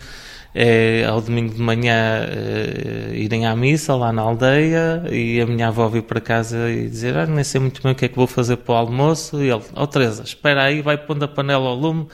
é 0.53 1.05
ao 1.05 1.19
domingo 1.19 1.53
de 1.53 1.61
manhã 1.61 2.27
uh, 2.27 3.13
irem 3.15 3.45
à 3.45 3.55
missa 3.55 3.95
lá 3.95 4.13
na 4.13 4.21
aldeia 4.21 5.03
e 5.11 5.41
a 5.41 5.45
minha 5.47 5.69
avó 5.69 5.87
vir 5.87 6.03
para 6.03 6.21
casa 6.21 6.69
e 6.69 6.87
dizer 6.87 7.17
ah, 7.17 7.25
nem 7.25 7.43
sei 7.43 7.59
muito 7.59 7.81
bem 7.81 7.93
o 7.93 7.95
que 7.95 8.05
é 8.05 8.07
que 8.07 8.15
vou 8.15 8.27
fazer 8.27 8.57
para 8.57 8.73
o 8.73 8.77
almoço 8.77 9.41
e 9.41 9.49
ele, 9.49 9.63
oh 9.75 9.87
Teresa, 9.87 10.23
espera 10.23 10.63
aí, 10.63 10.81
vai 10.81 10.97
pondo 10.97 11.23
a 11.23 11.27
panela 11.27 11.67
ao 11.67 11.75
lume 11.75 12.07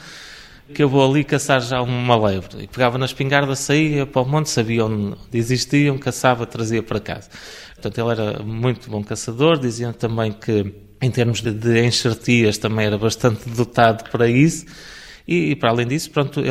que 0.73 0.83
eu 0.83 0.89
vou 0.89 1.09
ali 1.09 1.23
caçar 1.23 1.61
já 1.61 1.81
uma 1.81 2.15
lebre. 2.15 2.63
E 2.63 2.67
pegava 2.67 2.97
na 2.97 3.05
espingarda, 3.05 3.55
saía 3.55 4.05
para 4.05 4.21
o 4.21 4.25
monte, 4.25 4.49
sabia 4.49 4.85
onde 4.85 5.15
existiam, 5.33 5.97
caçava, 5.97 6.45
trazia 6.45 6.83
para 6.83 6.99
casa. 6.99 7.29
Portanto, 7.73 7.97
ele 7.99 8.11
era 8.11 8.43
muito 8.43 8.89
bom 8.89 9.03
caçador, 9.03 9.57
diziam 9.57 9.91
também 9.93 10.31
que 10.31 10.71
em 11.01 11.09
termos 11.09 11.41
de, 11.41 11.51
de 11.51 11.85
enxertias 11.85 12.57
também 12.57 12.85
era 12.85 12.97
bastante 12.97 13.49
dotado 13.49 14.09
para 14.09 14.27
isso. 14.27 14.65
E, 15.29 15.51
e, 15.51 15.55
para 15.55 15.69
além 15.69 15.85
disso, 15.85 16.09
pronto, 16.09 16.39
ele 16.39 16.49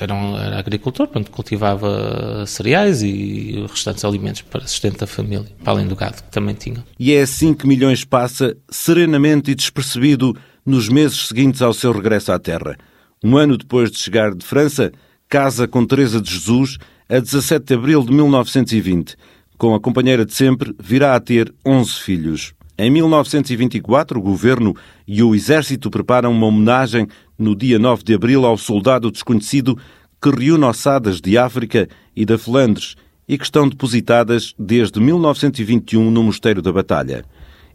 era, 0.00 0.12
um, 0.12 0.36
era 0.36 0.58
agricultor, 0.58 1.06
pronto, 1.06 1.30
cultivava 1.30 2.44
cereais 2.48 3.00
e 3.00 3.64
restantes 3.70 4.04
alimentos 4.04 4.42
para 4.42 4.66
sustento 4.66 4.98
da 4.98 5.06
família, 5.06 5.46
para 5.62 5.74
além 5.74 5.86
do 5.86 5.94
gado 5.94 6.16
que 6.16 6.32
também 6.32 6.52
tinha. 6.52 6.84
E 6.98 7.12
é 7.12 7.22
assim 7.22 7.54
que 7.54 7.64
Milhões 7.64 8.04
passa, 8.04 8.56
serenamente 8.68 9.52
e 9.52 9.54
despercebido, 9.54 10.36
nos 10.66 10.88
meses 10.88 11.28
seguintes 11.28 11.62
ao 11.62 11.72
seu 11.72 11.92
regresso 11.92 12.32
à 12.32 12.40
terra. 12.40 12.76
Um 13.22 13.36
ano 13.36 13.56
depois 13.56 13.88
de 13.88 13.98
chegar 13.98 14.34
de 14.34 14.44
França, 14.44 14.90
casa 15.28 15.68
com 15.68 15.86
Teresa 15.86 16.20
de 16.20 16.28
Jesus 16.28 16.78
a 17.08 17.20
17 17.20 17.66
de 17.66 17.74
abril 17.74 18.02
de 18.02 18.12
1920. 18.12 19.14
Com 19.56 19.76
a 19.76 19.80
companheira 19.80 20.26
de 20.26 20.34
sempre, 20.34 20.74
virá 20.76 21.14
a 21.14 21.20
ter 21.20 21.54
11 21.64 21.92
filhos. 22.00 22.52
Em 22.76 22.90
1924, 22.90 24.18
o 24.18 24.22
governo 24.22 24.74
e 25.06 25.22
o 25.22 25.36
exército 25.36 25.88
preparam 25.88 26.32
uma 26.32 26.46
homenagem 26.46 27.06
no 27.42 27.54
dia 27.54 27.78
9 27.78 28.04
de 28.04 28.14
abril 28.14 28.46
ao 28.46 28.56
soldado 28.56 29.10
desconhecido 29.10 29.76
que 30.20 30.30
reúne 30.30 30.64
ossadas 30.64 31.20
de 31.20 31.36
África 31.36 31.88
e 32.14 32.24
da 32.24 32.38
Flandres 32.38 32.94
e 33.28 33.36
que 33.36 33.44
estão 33.44 33.68
depositadas 33.68 34.54
desde 34.58 35.00
1921 35.00 36.10
no 36.10 36.22
Mosteiro 36.22 36.62
da 36.62 36.72
Batalha. 36.72 37.24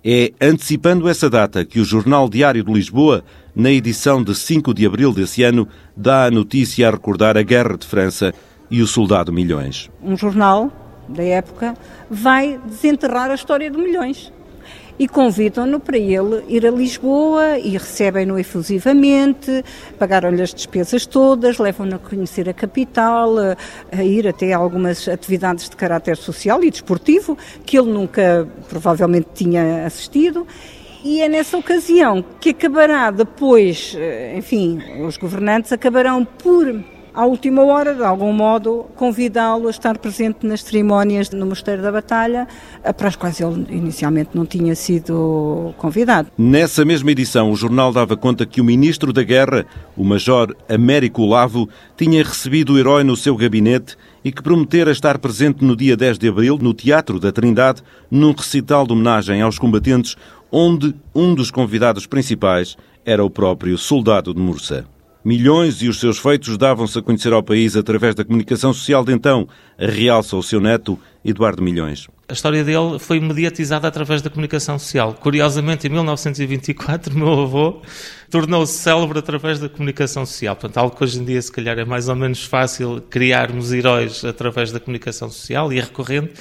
É 0.04 0.32
antecipando 0.40 1.10
essa 1.10 1.30
data 1.30 1.66
que 1.66 1.80
o 1.80 1.86
Jornal 1.86 2.30
Diário 2.30 2.64
de 2.64 2.72
Lisboa, 2.72 3.24
na 3.54 3.70
edição 3.70 4.24
de 4.24 4.34
5 4.34 4.74
de 4.74 4.86
abril 4.86 5.12
desse 5.12 5.44
ano, 5.44 5.68
dá 5.96 6.26
a 6.26 6.32
notícia 6.32 6.88
a 6.88 6.92
recordar 6.92 7.38
a 7.38 7.42
Guerra 7.42 7.78
de 7.78 7.86
França 7.86 8.34
e 8.72 8.82
o 8.82 8.88
Soldado 8.88 9.34
Milhões. 9.34 9.90
Um 10.02 10.16
jornal 10.16 10.72
da 11.10 11.24
época 11.24 11.76
vai 12.10 12.60
desenterrar 12.66 13.30
a 13.32 13.36
história 13.36 13.70
de 13.70 13.78
Milhões 13.78 14.32
e 15.00 15.08
convidam-no 15.08 15.80
para 15.80 15.98
ele 15.98 16.44
ir 16.48 16.66
a 16.66 16.72
Lisboa 16.72 17.58
e 17.58 17.72
recebem-no 17.72 18.40
efusivamente, 18.40 19.64
pagaram-lhe 20.00 20.42
as 20.42 20.54
despesas 20.54 21.06
todas, 21.06 21.58
levam-no 21.58 21.96
a 21.96 22.00
conhecer 22.00 22.50
a 22.50 22.54
capital, 22.54 23.36
a, 23.92 24.04
ir 24.04 24.28
até 24.28 24.54
algumas 24.54 25.08
atividades 25.08 25.70
de 25.70 25.76
caráter 25.76 26.18
social 26.18 26.64
e 26.64 26.72
desportivo 26.72 27.38
que 27.66 27.78
ele 27.78 27.92
nunca 27.92 28.48
provavelmente 28.70 29.28
tinha 29.34 29.86
assistido. 29.86 30.48
E 31.04 31.22
é 31.22 31.30
nessa 31.30 31.58
ocasião 31.58 32.26
que 32.42 32.50
acabará 32.50 33.12
depois, 33.12 33.96
eh, 33.98 34.36
enfim, 34.36 34.82
os 35.06 35.16
governantes 35.16 35.72
acabarão 35.72 36.26
por 36.26 36.84
à 37.18 37.26
última 37.26 37.64
hora, 37.64 37.96
de 37.96 38.04
algum 38.04 38.32
modo, 38.32 38.86
convidá-lo 38.96 39.66
a 39.66 39.72
estar 39.72 39.98
presente 39.98 40.46
nas 40.46 40.62
cerimónias 40.62 41.32
no 41.32 41.48
Mosteiro 41.48 41.82
da 41.82 41.92
Batalha, 41.92 42.48
eh, 42.84 42.94
para 42.94 43.08
as 43.08 43.16
quais 43.16 43.42
ele 43.42 43.66
inicialmente 43.72 44.30
não 44.36 44.46
tinha 44.46 44.76
sido 44.76 45.74
convidado. 45.78 46.30
Nessa 46.38 46.86
mesma 46.86 47.10
edição, 47.12 47.50
o 47.50 47.56
jornal 47.56 47.92
dava 47.92 48.16
conta 48.16 48.46
que 48.46 48.62
o 48.62 48.64
ministro 48.64 49.12
da 49.12 49.24
Guerra, 49.24 49.66
o 49.98 50.04
Major 50.04 50.56
Américo 50.70 51.26
Lavo, 51.26 51.68
tinha 51.98 52.24
recebido 52.24 52.74
o 52.74 52.78
herói 52.78 53.04
no 53.04 53.18
seu 53.18 53.36
gabinete 53.36 53.98
e 54.24 54.32
que 54.32 54.44
prometera 54.44 54.92
estar 54.92 55.18
presente 55.18 55.66
no 55.66 55.76
dia 55.76 55.98
10 55.98 56.20
de 56.20 56.30
abril, 56.30 56.60
no 56.62 56.72
Teatro 56.72 57.20
da 57.20 57.32
Trindade, 57.32 57.82
num 58.12 58.32
recital 58.32 58.86
de 58.86 58.94
homenagem 58.94 59.42
aos 59.42 59.58
combatentes, 59.58 60.16
onde 60.52 60.94
um 61.16 61.34
dos 61.34 61.50
convidados 61.50 62.06
principais 62.06 62.78
era 63.04 63.26
o 63.26 63.30
próprio 63.30 63.76
soldado 63.76 64.36
de 64.36 64.40
Mursa. 64.40 64.86
Milhões 65.28 65.82
e 65.82 65.90
os 65.90 66.00
seus 66.00 66.20
feitos 66.20 66.58
davam-se 66.58 66.98
a 66.98 67.02
conhecer 67.02 67.34
ao 67.34 67.44
país 67.44 67.76
através 67.76 68.16
da 68.16 68.24
comunicação 68.24 68.72
social 68.72 69.04
de 69.04 69.12
então, 69.12 69.46
realça 69.78 70.38
o 70.38 70.42
seu 70.42 70.62
neto, 70.62 70.98
Eduardo 71.26 71.62
Milhões. 71.62 72.08
A 72.30 72.32
história 72.32 72.64
dele 72.64 72.98
foi 72.98 73.20
mediatizada 73.20 73.90
através 73.90 74.22
da 74.22 74.30
comunicação 74.30 74.80
social. 74.80 75.14
Curiosamente, 75.16 75.86
em 75.86 75.90
1924, 75.90 77.12
meu 77.20 77.42
avô 77.42 77.82
tornou-se 78.30 78.72
célebre 78.72 79.20
através 79.20 79.60
da 79.60 79.68
comunicação 79.68 80.26
social. 80.26 80.56
Portanto, 80.56 80.78
algo 80.78 80.96
que 80.96 81.04
hoje 81.04 81.20
em 81.20 81.26
dia, 81.26 81.42
se 81.42 81.52
calhar, 81.52 81.78
é 81.78 81.84
mais 81.84 82.08
ou 82.08 82.16
menos 82.16 82.46
fácil 82.46 83.04
criarmos 83.10 83.74
heróis 83.74 84.24
através 84.24 84.72
da 84.72 84.80
comunicação 84.80 85.30
social 85.30 85.74
e 85.74 85.78
é 85.78 85.82
recorrente 85.82 86.32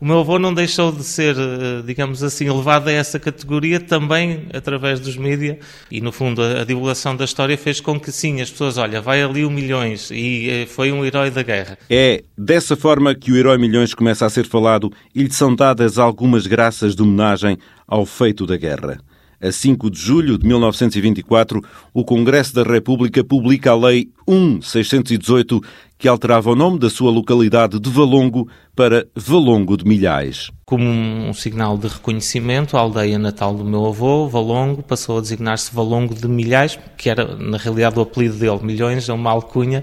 o 0.00 0.04
meu 0.06 0.20
avô 0.20 0.38
não 0.38 0.52
deixou 0.52 0.92
de 0.92 1.04
ser, 1.04 1.36
eh, 1.36 1.82
digamos 1.84 2.22
assim, 2.22 2.46
elevado 2.46 2.88
a 2.88 2.92
essa 2.92 3.18
categoria 3.18 3.80
também 3.80 4.46
através 4.52 5.00
dos 5.00 5.16
mídias 5.16 5.58
e, 5.90 6.00
no 6.00 6.12
fundo, 6.12 6.42
a, 6.42 6.62
a, 6.62 6.64
divulgação 6.64 7.16
da 7.16 7.24
história 7.24 7.56
fez 7.56 7.80
com 7.80 7.98
que, 7.98 8.10
sim, 8.10 8.40
as 8.40 8.50
pessoas, 8.50 8.78
olha, 8.78 9.00
vai 9.00 9.22
ali 9.22 9.44
o 9.44 9.50
Milhões 9.50 10.10
e 10.10 10.50
eh, 10.50 10.66
foi 10.66 10.92
um 10.92 11.04
herói 11.04 11.30
da 11.30 11.42
guerra. 11.42 11.78
É 11.88 12.22
dessa 12.36 12.76
forma 12.76 13.14
que 13.14 13.32
o 13.32 13.36
herói 13.36 13.58
Milhões 13.58 13.94
começa 13.94 14.26
a 14.26 14.30
ser 14.30 14.46
falado 14.46 14.92
e 15.14 15.22
lhe 15.22 15.32
são 15.32 15.54
dadas 15.54 15.98
algumas 15.98 16.46
graças 16.46 16.94
de 16.94 17.02
homenagem 17.02 17.58
ao 17.86 18.04
feito 18.04 18.46
da 18.46 18.56
guerra. 18.56 18.98
A 19.40 19.52
5 19.52 19.90
de 19.90 19.98
julho 19.98 20.38
de 20.38 20.46
1924, 20.46 21.60
o 21.92 22.02
Congresso 22.02 22.54
da 22.54 22.62
República 22.62 23.22
publica 23.22 23.72
a 23.72 23.76
Lei 23.76 24.08
1.618, 24.26 25.62
que 26.04 26.08
alterava 26.08 26.50
o 26.50 26.54
nome 26.54 26.78
da 26.78 26.90
sua 26.90 27.10
localidade 27.10 27.80
de 27.80 27.88
Valongo 27.88 28.46
para 28.76 29.06
Valongo 29.16 29.74
de 29.74 29.86
Milhais. 29.86 30.50
Como 30.66 30.84
um 30.84 31.32
sinal 31.32 31.78
de 31.78 31.88
reconhecimento, 31.88 32.76
a 32.76 32.80
aldeia 32.80 33.18
natal 33.18 33.54
do 33.54 33.64
meu 33.64 33.86
avô, 33.86 34.28
Valongo, 34.28 34.82
passou 34.82 35.16
a 35.16 35.22
designar-se 35.22 35.74
Valongo 35.74 36.14
de 36.14 36.28
Milhais, 36.28 36.78
que 36.98 37.08
era 37.08 37.34
na 37.36 37.56
realidade 37.56 37.98
o 37.98 38.02
apelido 38.02 38.36
dele, 38.36 38.58
Milhões, 38.62 39.08
é 39.08 39.14
uma 39.14 39.30
alcunha, 39.30 39.82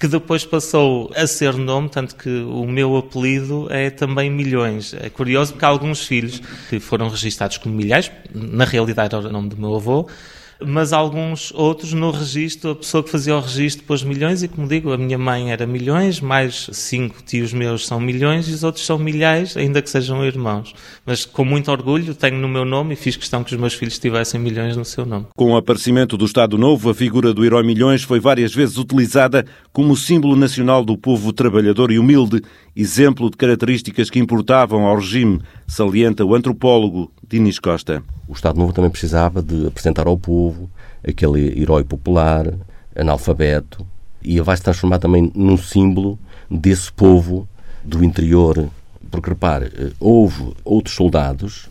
que 0.00 0.08
depois 0.08 0.42
passou 0.42 1.12
a 1.14 1.26
ser 1.26 1.52
nome, 1.58 1.90
tanto 1.90 2.16
que 2.16 2.30
o 2.30 2.64
meu 2.64 2.96
apelido 2.96 3.66
é 3.68 3.90
também 3.90 4.30
Milhões. 4.30 4.94
É 4.94 5.10
curioso 5.10 5.52
porque 5.52 5.66
há 5.66 5.68
alguns 5.68 6.06
filhos 6.06 6.40
que 6.70 6.80
foram 6.80 7.10
registados 7.10 7.58
como 7.58 7.74
Milhais, 7.74 8.10
na 8.34 8.64
realidade 8.64 9.14
era 9.14 9.28
o 9.28 9.30
nome 9.30 9.50
do 9.50 9.56
meu 9.58 9.74
avô, 9.74 10.08
mas 10.64 10.92
alguns 10.92 11.52
outros 11.54 11.92
no 11.92 12.10
registro, 12.10 12.70
a 12.70 12.74
pessoa 12.74 13.02
que 13.02 13.10
fazia 13.10 13.36
o 13.36 13.40
registro 13.40 13.84
pôs 13.84 14.02
milhões 14.02 14.42
e, 14.42 14.48
como 14.48 14.66
digo, 14.66 14.92
a 14.92 14.98
minha 14.98 15.18
mãe 15.18 15.52
era 15.52 15.66
milhões, 15.66 16.20
mais 16.20 16.68
cinco 16.72 17.22
tios 17.22 17.52
meus 17.52 17.86
são 17.86 18.00
milhões 18.00 18.48
e 18.48 18.52
os 18.52 18.64
outros 18.64 18.84
são 18.84 18.98
milhares, 18.98 19.56
ainda 19.56 19.80
que 19.80 19.88
sejam 19.88 20.24
irmãos. 20.24 20.74
Mas 21.06 21.24
com 21.24 21.44
muito 21.44 21.70
orgulho 21.70 22.14
tenho 22.14 22.38
no 22.38 22.48
meu 22.48 22.64
nome 22.64 22.94
e 22.94 22.96
fiz 22.96 23.16
questão 23.16 23.44
que 23.44 23.54
os 23.54 23.60
meus 23.60 23.74
filhos 23.74 23.98
tivessem 23.98 24.40
milhões 24.40 24.76
no 24.76 24.84
seu 24.84 25.06
nome. 25.06 25.26
Com 25.36 25.52
o 25.52 25.56
aparecimento 25.56 26.16
do 26.16 26.24
Estado 26.24 26.58
Novo, 26.58 26.90
a 26.90 26.94
figura 26.94 27.32
do 27.32 27.44
herói 27.44 27.62
Milhões 27.62 28.02
foi 28.02 28.18
várias 28.18 28.54
vezes 28.54 28.78
utilizada 28.78 29.44
como 29.72 29.96
símbolo 29.96 30.34
nacional 30.34 30.84
do 30.84 30.96
povo 30.96 31.32
trabalhador 31.32 31.92
e 31.92 31.98
humilde, 31.98 32.42
exemplo 32.80 33.28
de 33.28 33.36
características 33.36 34.08
que 34.08 34.20
importavam 34.20 34.86
ao 34.86 34.94
regime, 34.94 35.42
salienta 35.66 36.24
o 36.24 36.32
antropólogo 36.32 37.10
Dinis 37.28 37.58
Costa. 37.58 38.04
O 38.28 38.32
Estado 38.32 38.56
Novo 38.56 38.72
também 38.72 38.88
precisava 38.88 39.42
de 39.42 39.66
apresentar 39.66 40.06
ao 40.06 40.16
povo 40.16 40.70
aquele 41.06 41.60
herói 41.60 41.82
popular, 41.82 42.54
analfabeto, 42.94 43.84
e 44.22 44.40
vai 44.40 44.56
se 44.56 44.62
transformar 44.62 45.00
também 45.00 45.32
num 45.34 45.56
símbolo 45.56 46.16
desse 46.48 46.92
povo 46.92 47.48
do 47.82 48.04
interior. 48.04 48.68
Porque, 49.10 49.30
repare, 49.30 49.72
eh, 49.76 49.90
houve 49.98 50.54
outros 50.64 50.94
soldados 50.94 51.68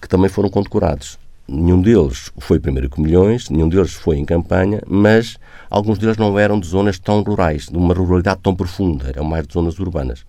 que 0.00 0.08
também 0.08 0.30
foram 0.30 0.48
condecorados. 0.48 1.18
Nenhum 1.48 1.80
deles 1.80 2.32
foi 2.38 2.58
primeiro 2.58 2.88
com 2.88 3.00
milhões, 3.00 3.48
nenhum 3.50 3.68
deles 3.68 3.92
foi 3.92 4.16
em 4.16 4.24
campanha, 4.24 4.82
mas 4.86 5.38
alguns 5.70 5.96
deles 5.96 6.16
não 6.16 6.36
eram 6.36 6.58
de 6.58 6.66
zonas 6.66 6.98
tão 6.98 7.22
rurais, 7.22 7.66
de 7.66 7.76
uma 7.76 7.94
ruralidade 7.94 8.40
tão 8.42 8.54
profunda, 8.54 9.08
eram 9.08 9.24
mais 9.24 9.46
de 9.46 9.54
zonas 9.54 9.78
urbanas. 9.78 10.24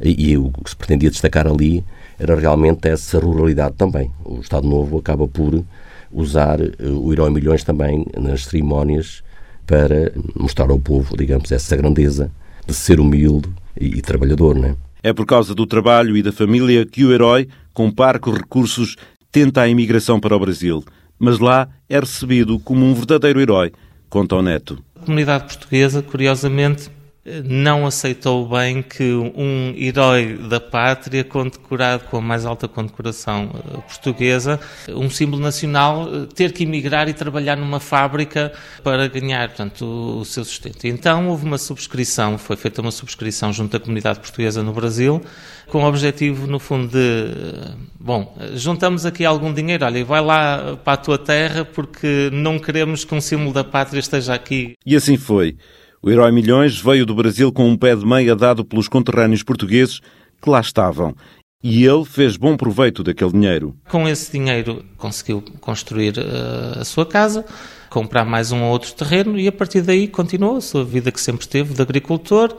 E, 0.00 0.30
e 0.30 0.38
o 0.38 0.50
que 0.50 0.70
se 0.70 0.76
pretendia 0.76 1.10
destacar 1.10 1.46
ali 1.46 1.84
era 2.18 2.34
realmente 2.38 2.88
essa 2.88 3.18
ruralidade 3.18 3.74
também. 3.76 4.10
O 4.24 4.40
Estado 4.40 4.66
Novo 4.66 4.98
acaba 4.98 5.28
por 5.28 5.62
usar 6.10 6.60
uh, 6.60 6.72
o 6.88 7.12
Herói 7.12 7.30
Milhões 7.30 7.64
também 7.64 8.06
nas 8.16 8.44
cerimónias 8.44 9.22
para 9.66 10.12
mostrar 10.34 10.70
ao 10.70 10.78
povo, 10.78 11.16
digamos, 11.16 11.52
essa 11.52 11.76
grandeza 11.76 12.30
de 12.66 12.74
ser 12.74 12.98
humilde 12.98 13.48
e, 13.78 13.98
e 13.98 14.02
trabalhador, 14.02 14.54
não 14.54 14.70
é? 14.70 14.76
É 15.02 15.12
por 15.12 15.26
causa 15.26 15.54
do 15.54 15.66
trabalho 15.66 16.16
e 16.16 16.22
da 16.22 16.30
família 16.30 16.86
que 16.86 17.04
o 17.04 17.12
herói, 17.12 17.48
com 17.74 17.90
parcos 17.90 18.36
recursos, 18.36 18.96
tenta 19.32 19.62
a 19.62 19.68
imigração 19.68 20.20
para 20.20 20.36
o 20.36 20.38
Brasil. 20.38 20.84
Mas 21.18 21.38
lá 21.38 21.68
é 21.88 21.98
recebido 21.98 22.58
como 22.58 22.84
um 22.84 22.94
verdadeiro 22.94 23.40
herói, 23.40 23.72
conta 24.08 24.36
o 24.36 24.42
neto. 24.42 24.78
A 24.94 25.00
comunidade 25.00 25.44
portuguesa, 25.44 26.02
curiosamente, 26.02 26.90
não 27.24 27.86
aceitou 27.86 28.48
bem 28.48 28.82
que 28.82 29.12
um 29.12 29.72
herói 29.76 30.36
da 30.48 30.58
pátria, 30.58 31.22
condecorado 31.22 32.04
com 32.04 32.16
a 32.16 32.20
mais 32.20 32.44
alta 32.44 32.66
condecoração 32.66 33.48
eh, 33.54 33.76
portuguesa, 33.86 34.58
um 34.88 35.08
símbolo 35.08 35.40
nacional, 35.40 36.08
eh, 36.12 36.26
ter 36.34 36.52
que 36.52 36.64
emigrar 36.64 37.08
e 37.08 37.14
trabalhar 37.14 37.56
numa 37.56 37.78
fábrica 37.78 38.52
para 38.82 39.06
ganhar 39.06 39.48
portanto, 39.48 39.84
o 40.20 40.24
seu 40.24 40.44
sustento. 40.44 40.84
Então 40.84 41.28
houve 41.28 41.44
uma 41.44 41.58
subscrição, 41.58 42.36
foi 42.36 42.56
feita 42.56 42.80
uma 42.80 42.90
subscrição 42.90 43.52
junto 43.52 43.76
à 43.76 43.80
comunidade 43.80 44.18
portuguesa 44.18 44.60
no 44.60 44.72
Brasil, 44.72 45.22
com 45.68 45.84
o 45.84 45.86
objetivo, 45.86 46.48
no 46.48 46.58
fundo, 46.58 46.88
de, 46.88 46.98
eh, 46.98 47.74
bom, 48.00 48.36
juntamos 48.54 49.06
aqui 49.06 49.24
algum 49.24 49.54
dinheiro, 49.54 49.84
olha, 49.84 50.04
vai 50.04 50.20
lá 50.20 50.76
para 50.82 50.94
a 50.94 50.96
tua 50.96 51.18
terra 51.18 51.64
porque 51.64 52.30
não 52.32 52.58
queremos 52.58 53.04
que 53.04 53.14
um 53.14 53.20
símbolo 53.20 53.52
da 53.52 53.62
pátria 53.62 54.00
esteja 54.00 54.34
aqui. 54.34 54.74
E 54.84 54.96
assim 54.96 55.16
foi. 55.16 55.56
O 56.04 56.10
herói 56.10 56.32
Milhões 56.32 56.80
veio 56.80 57.06
do 57.06 57.14
Brasil 57.14 57.52
com 57.52 57.68
um 57.68 57.76
pé 57.76 57.94
de 57.94 58.04
meia 58.04 58.34
dado 58.34 58.64
pelos 58.64 58.88
conterrâneos 58.88 59.44
portugueses 59.44 60.00
que 60.42 60.50
lá 60.50 60.60
estavam. 60.60 61.14
E 61.62 61.84
ele 61.84 62.04
fez 62.04 62.36
bom 62.36 62.56
proveito 62.56 63.04
daquele 63.04 63.30
dinheiro. 63.30 63.76
Com 63.88 64.08
esse 64.08 64.32
dinheiro 64.32 64.84
conseguiu 64.96 65.40
construir 65.60 66.18
uh, 66.18 66.80
a 66.80 66.84
sua 66.84 67.06
casa, 67.06 67.44
comprar 67.88 68.24
mais 68.24 68.50
um 68.50 68.64
ou 68.64 68.72
outro 68.72 68.92
terreno 68.94 69.38
e 69.38 69.46
a 69.46 69.52
partir 69.52 69.80
daí 69.82 70.08
continuou 70.08 70.56
a 70.56 70.60
sua 70.60 70.84
vida 70.84 71.12
que 71.12 71.20
sempre 71.20 71.46
teve 71.46 71.72
de 71.72 71.80
agricultor. 71.80 72.52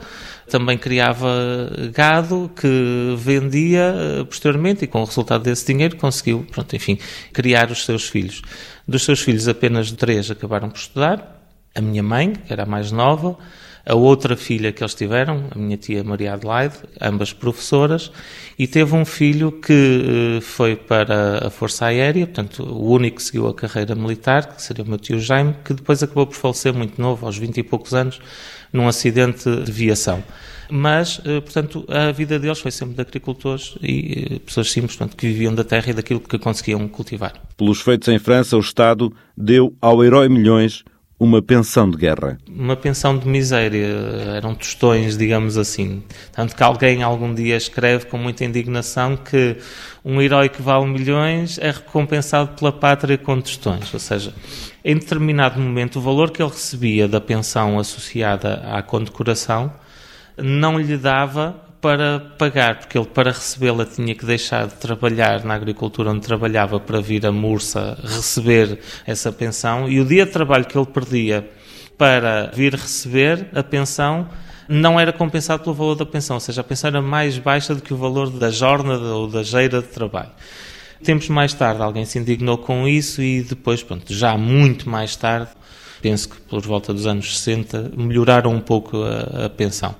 Também 0.48 0.78
criava 0.78 1.28
gado 1.92 2.50
que 2.58 3.14
vendia 3.18 3.94
uh, 4.22 4.24
posteriormente 4.24 4.84
e 4.84 4.86
com 4.86 5.02
o 5.02 5.04
resultado 5.04 5.42
desse 5.42 5.70
dinheiro 5.70 5.96
conseguiu, 5.96 6.46
pronto, 6.50 6.74
enfim, 6.74 6.98
criar 7.30 7.70
os 7.70 7.84
seus 7.84 8.08
filhos. 8.08 8.40
Dos 8.88 9.04
seus 9.04 9.20
filhos 9.20 9.46
apenas 9.46 9.92
três 9.92 10.30
acabaram 10.30 10.70
por 10.70 10.78
estudar 10.78 11.43
a 11.74 11.80
minha 11.80 12.02
mãe, 12.02 12.32
que 12.32 12.52
era 12.52 12.62
a 12.62 12.66
mais 12.66 12.92
nova, 12.92 13.36
a 13.86 13.94
outra 13.94 14.36
filha 14.36 14.72
que 14.72 14.82
eles 14.82 14.94
tiveram, 14.94 15.44
a 15.50 15.58
minha 15.58 15.76
tia 15.76 16.02
Maria 16.02 16.34
Adelaide, 16.34 16.76
ambas 17.00 17.32
professoras, 17.32 18.10
e 18.58 18.66
teve 18.66 18.94
um 18.94 19.04
filho 19.04 19.52
que 19.52 20.38
eh, 20.38 20.40
foi 20.40 20.74
para 20.74 21.48
a 21.48 21.50
Força 21.50 21.86
Aérea, 21.86 22.26
portanto, 22.26 22.62
o 22.62 22.90
único 22.90 23.16
que 23.16 23.22
seguiu 23.22 23.46
a 23.46 23.54
carreira 23.54 23.94
militar, 23.94 24.54
que 24.54 24.62
seria 24.62 24.84
o 24.84 24.88
meu 24.88 24.98
tio 24.98 25.20
Jaime, 25.20 25.54
que 25.64 25.74
depois 25.74 26.02
acabou 26.02 26.26
por 26.26 26.36
falecer 26.36 26.72
muito 26.72 27.00
novo, 27.00 27.26
aos 27.26 27.36
20 27.36 27.58
e 27.58 27.62
poucos 27.62 27.92
anos, 27.92 28.20
num 28.72 28.88
acidente 28.88 29.50
de 29.62 29.70
viação. 29.70 30.24
Mas, 30.70 31.20
eh, 31.26 31.42
portanto, 31.42 31.84
a 31.88 32.10
vida 32.10 32.38
deles 32.38 32.60
foi 32.60 32.70
sempre 32.70 32.94
de 32.94 33.02
agricultores 33.02 33.74
e 33.82 34.28
eh, 34.34 34.38
pessoas 34.38 34.72
simples, 34.72 34.96
portanto, 34.96 35.14
que 35.14 35.26
viviam 35.26 35.54
da 35.54 35.62
terra 35.62 35.90
e 35.90 35.92
daquilo 35.92 36.20
que 36.20 36.38
conseguiam 36.38 36.88
cultivar. 36.88 37.34
Pelos 37.54 37.82
feitos 37.82 38.08
em 38.08 38.18
França, 38.18 38.56
o 38.56 38.60
Estado 38.60 39.12
deu 39.36 39.76
ao 39.78 40.02
herói 40.02 40.30
milhões 40.30 40.84
uma 41.18 41.40
pensão 41.40 41.88
de 41.88 41.96
guerra. 41.96 42.38
Uma 42.48 42.76
pensão 42.76 43.16
de 43.16 43.26
miséria, 43.28 43.86
eram 44.36 44.54
tostões, 44.54 45.16
digamos 45.16 45.56
assim. 45.56 46.02
Tanto 46.32 46.56
que 46.56 46.62
alguém 46.62 47.02
algum 47.02 47.32
dia 47.32 47.56
escreve 47.56 48.06
com 48.06 48.18
muita 48.18 48.44
indignação 48.44 49.16
que 49.16 49.56
um 50.04 50.20
herói 50.20 50.48
que 50.48 50.60
vale 50.60 50.86
milhões 50.86 51.58
é 51.58 51.70
recompensado 51.70 52.52
pela 52.56 52.72
pátria 52.72 53.16
com 53.16 53.40
tostões. 53.40 53.92
Ou 53.94 54.00
seja, 54.00 54.34
em 54.84 54.96
determinado 54.98 55.60
momento, 55.60 55.98
o 55.98 56.02
valor 56.02 56.30
que 56.30 56.42
ele 56.42 56.50
recebia 56.50 57.06
da 57.06 57.20
pensão 57.20 57.78
associada 57.78 58.62
à 58.66 58.82
condecoração 58.82 59.72
não 60.36 60.78
lhe 60.78 60.96
dava 60.96 61.63
para 61.84 62.18
pagar, 62.38 62.78
porque 62.78 62.96
ele 62.96 63.06
para 63.06 63.30
recebê-la 63.30 63.84
tinha 63.84 64.14
que 64.14 64.24
deixar 64.24 64.66
de 64.66 64.72
trabalhar 64.76 65.44
na 65.44 65.52
agricultura 65.52 66.12
onde 66.12 66.22
trabalhava 66.22 66.80
para 66.80 66.98
vir 66.98 67.26
a 67.26 67.30
Mursa 67.30 67.98
receber 68.02 68.78
essa 69.06 69.30
pensão 69.30 69.86
e 69.86 70.00
o 70.00 70.04
dia 70.06 70.24
de 70.24 70.32
trabalho 70.32 70.64
que 70.64 70.78
ele 70.78 70.86
perdia 70.86 71.46
para 71.98 72.50
vir 72.54 72.72
receber 72.72 73.48
a 73.54 73.62
pensão 73.62 74.26
não 74.66 74.98
era 74.98 75.12
compensado 75.12 75.62
pelo 75.62 75.74
valor 75.74 75.94
da 75.94 76.06
pensão, 76.06 76.36
ou 76.36 76.40
seja, 76.40 76.62
a 76.62 76.64
pensão 76.64 76.88
era 76.88 77.02
mais 77.02 77.36
baixa 77.36 77.74
do 77.74 77.82
que 77.82 77.92
o 77.92 77.98
valor 77.98 78.30
da 78.30 78.50
jornada 78.50 79.04
ou 79.04 79.28
da 79.28 79.42
geira 79.42 79.82
de 79.82 79.88
trabalho. 79.88 80.30
Tempos 81.02 81.28
mais 81.28 81.52
tarde 81.52 81.82
alguém 81.82 82.06
se 82.06 82.18
indignou 82.18 82.56
com 82.56 82.88
isso 82.88 83.20
e 83.20 83.42
depois, 83.42 83.82
pronto, 83.82 84.10
já 84.10 84.38
muito 84.38 84.88
mais 84.88 85.16
tarde, 85.16 85.50
penso 86.00 86.30
que 86.30 86.36
por 86.48 86.62
volta 86.62 86.94
dos 86.94 87.06
anos 87.06 87.40
60, 87.40 87.90
melhoraram 87.94 88.54
um 88.54 88.60
pouco 88.60 89.02
a, 89.02 89.44
a 89.44 89.50
pensão. 89.50 89.94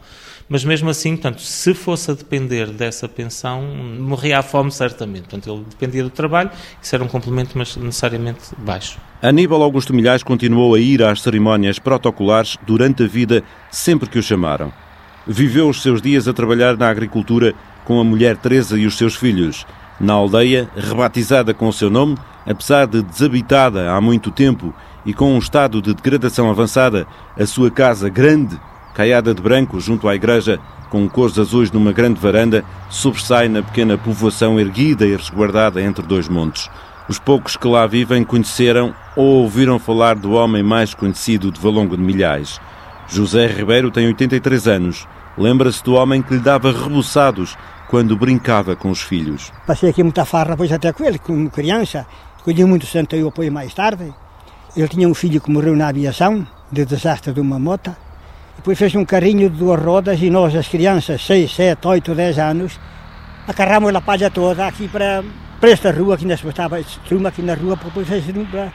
Mas 0.48 0.64
mesmo 0.64 0.90
assim, 0.90 1.16
portanto, 1.16 1.40
se 1.40 1.72
fosse 1.72 2.11
a 2.11 2.14
depender 2.14 2.66
dessa 2.66 3.09
pensão, 3.09 3.62
morria 3.98 4.38
à 4.38 4.42
fome 4.42 4.70
certamente. 4.70 5.22
Portanto, 5.22 5.50
ele 5.50 5.64
dependia 5.68 6.02
do 6.02 6.11
trabalho, 6.11 6.50
isso 6.83 6.94
era 6.94 7.02
um 7.02 7.09
complemento, 7.09 7.57
mas 7.57 7.76
necessariamente 7.76 8.40
baixo. 8.59 8.98
Aníbal 9.22 9.62
Augusto 9.62 9.94
Milhais 9.94 10.22
continuou 10.22 10.74
a 10.74 10.78
ir 10.78 11.02
às 11.02 11.22
cerimónias 11.22 11.78
protocolares 11.78 12.59
durante 12.66 13.04
a 13.04 13.07
vida, 13.07 13.42
sempre 13.70 14.09
que 14.09 14.18
o 14.18 14.22
chamaram. 14.22 14.70
Viveu 15.26 15.68
os 15.68 15.80
seus 15.80 16.02
dias 16.02 16.28
a 16.28 16.35
trabalhar 16.35 16.76
na 16.76 16.88
agricultura 16.90 17.54
com 17.87 17.98
a 17.98 18.04
mulher 18.04 18.37
Teresa 18.37 18.78
e 18.78 18.87
os 18.87 18.98
seus 18.98 19.16
filhos. 19.16 19.66
Na 19.98 20.12
aldeia, 20.12 20.68
rebatizada 20.76 21.54
com 21.54 21.68
o 21.68 21.72
seu 21.72 21.88
nome, 21.88 22.16
apesar 22.46 22.87
de 22.87 23.02
desabitada 23.02 23.90
há 23.90 24.00
muito 24.00 24.30
tempo 24.30 24.74
e 25.07 25.14
com 25.14 25.35
um 25.35 25.38
estado 25.38 25.80
de 25.80 25.94
degradação 25.94 26.50
avançada, 26.50 27.07
a 27.38 27.46
sua 27.46 27.70
casa 27.70 28.11
grande 28.11 28.59
caiada 28.94 29.35
de 29.35 29.42
branco 29.42 29.80
junto 29.80 30.09
à 30.09 30.14
igreja, 30.14 30.59
com 30.88 31.09
cores 31.09 31.38
azuis 31.38 31.70
numa 31.70 31.92
grande 31.92 32.20
varanda, 32.20 32.64
sobressai 32.88 33.48
na 33.48 33.62
pequena 33.62 33.98
povoação 33.98 34.59
erguida 34.59 35.04
e 35.04 35.16
resguardada 35.16 35.83
entre 35.83 36.07
dois 36.07 36.28
montes. 36.28 36.70
Os 37.09 37.18
poucos 37.18 37.57
que 37.57 37.68
lá 37.68 37.87
vivem 37.87 38.24
conheceram 38.24 38.94
ou 39.14 39.42
ouviram 39.42 39.78
falar 39.78 40.14
do 40.14 40.33
homem 40.33 40.62
mais 40.62 40.94
conhecido 40.94 41.50
de 41.50 41.61
Valongo 41.61 41.96
de 41.96 42.02
Milhais. 42.02 42.61
José 43.09 43.46
Ribeiro 43.46 43.90
tem 43.90 44.07
83 44.07 44.68
anos. 44.68 45.07
Lembra-se 45.37 45.83
do 45.85 45.94
homem 45.94 46.22
que 46.22 46.33
lhe 46.33 46.40
dava 46.40 46.72
rebuçados 46.72 47.59
quando 47.88 48.16
brincava 48.16 48.74
com 48.74 48.90
os 48.90 49.02
filhos. 49.02 49.52
Passei 49.66 49.90
aqui 49.90 50.02
muita 50.02 50.24
farra 50.24 50.57
pois 50.57 50.72
até 50.72 50.92
com 50.92 51.04
ele, 51.04 51.18
como 51.18 51.50
criança. 51.50 52.07
Cuidei 52.42 52.64
muito 52.64 52.87
santo 52.87 53.16
e 53.16 53.26
apoio 53.26 53.52
mais 53.52 53.74
tarde. 53.74 54.14
Ele 54.76 54.88
tinha 54.88 55.09
um 55.09 55.14
filho 55.14 55.40
que 55.40 55.50
morreu 55.50 55.76
na 55.76 55.88
aviação, 55.88 56.46
de 56.72 56.85
desastre 56.85 57.33
de 57.33 57.40
uma 57.40 57.59
moto. 57.59 57.94
Depois 58.64 58.79
fez 58.79 58.94
um 58.94 59.05
carrinho 59.05 59.50
de 59.50 59.59
duas 59.59 59.79
rodas 59.79 60.18
e 60.22 60.31
nós, 60.31 60.57
as 60.57 60.66
crianças, 60.66 61.22
6, 61.27 61.55
7, 61.55 61.87
8, 61.87 62.14
10 62.14 62.38
anos, 62.38 62.81
acarramos 63.46 63.94
a 63.94 64.00
palha 64.00 64.31
toda 64.31 64.66
aqui 64.66 64.88
para, 64.88 65.22
para 65.61 65.70
esta 65.70 65.92
rua, 65.92 66.16
que 66.16 66.24
ainda 66.24 66.33
estava 66.33 66.81
estruma 66.81 67.29
aqui 67.29 67.42
na 67.42 67.53
rua, 67.53 67.77
depois 67.77 68.09
fez 68.09 68.24
para... 68.50 68.72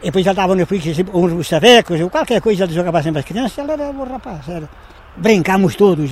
E 0.00 0.06
depois 0.06 0.26
estava 0.26 0.56
no 0.56 0.64
frio, 0.64 0.80
uns 1.12 1.46
savecos, 1.46 2.00
ou 2.00 2.08
qualquer 2.08 2.40
coisa, 2.40 2.64
ele 2.64 2.72
jogava 2.72 3.02
sempre 3.02 3.18
as 3.18 3.26
crianças, 3.26 3.58
ele 3.58 3.70
era 3.72 3.92
bom 3.92 4.04
rapaz. 4.04 4.48
Era. 4.48 4.70
Brincamos 5.18 5.76
todos, 5.76 6.10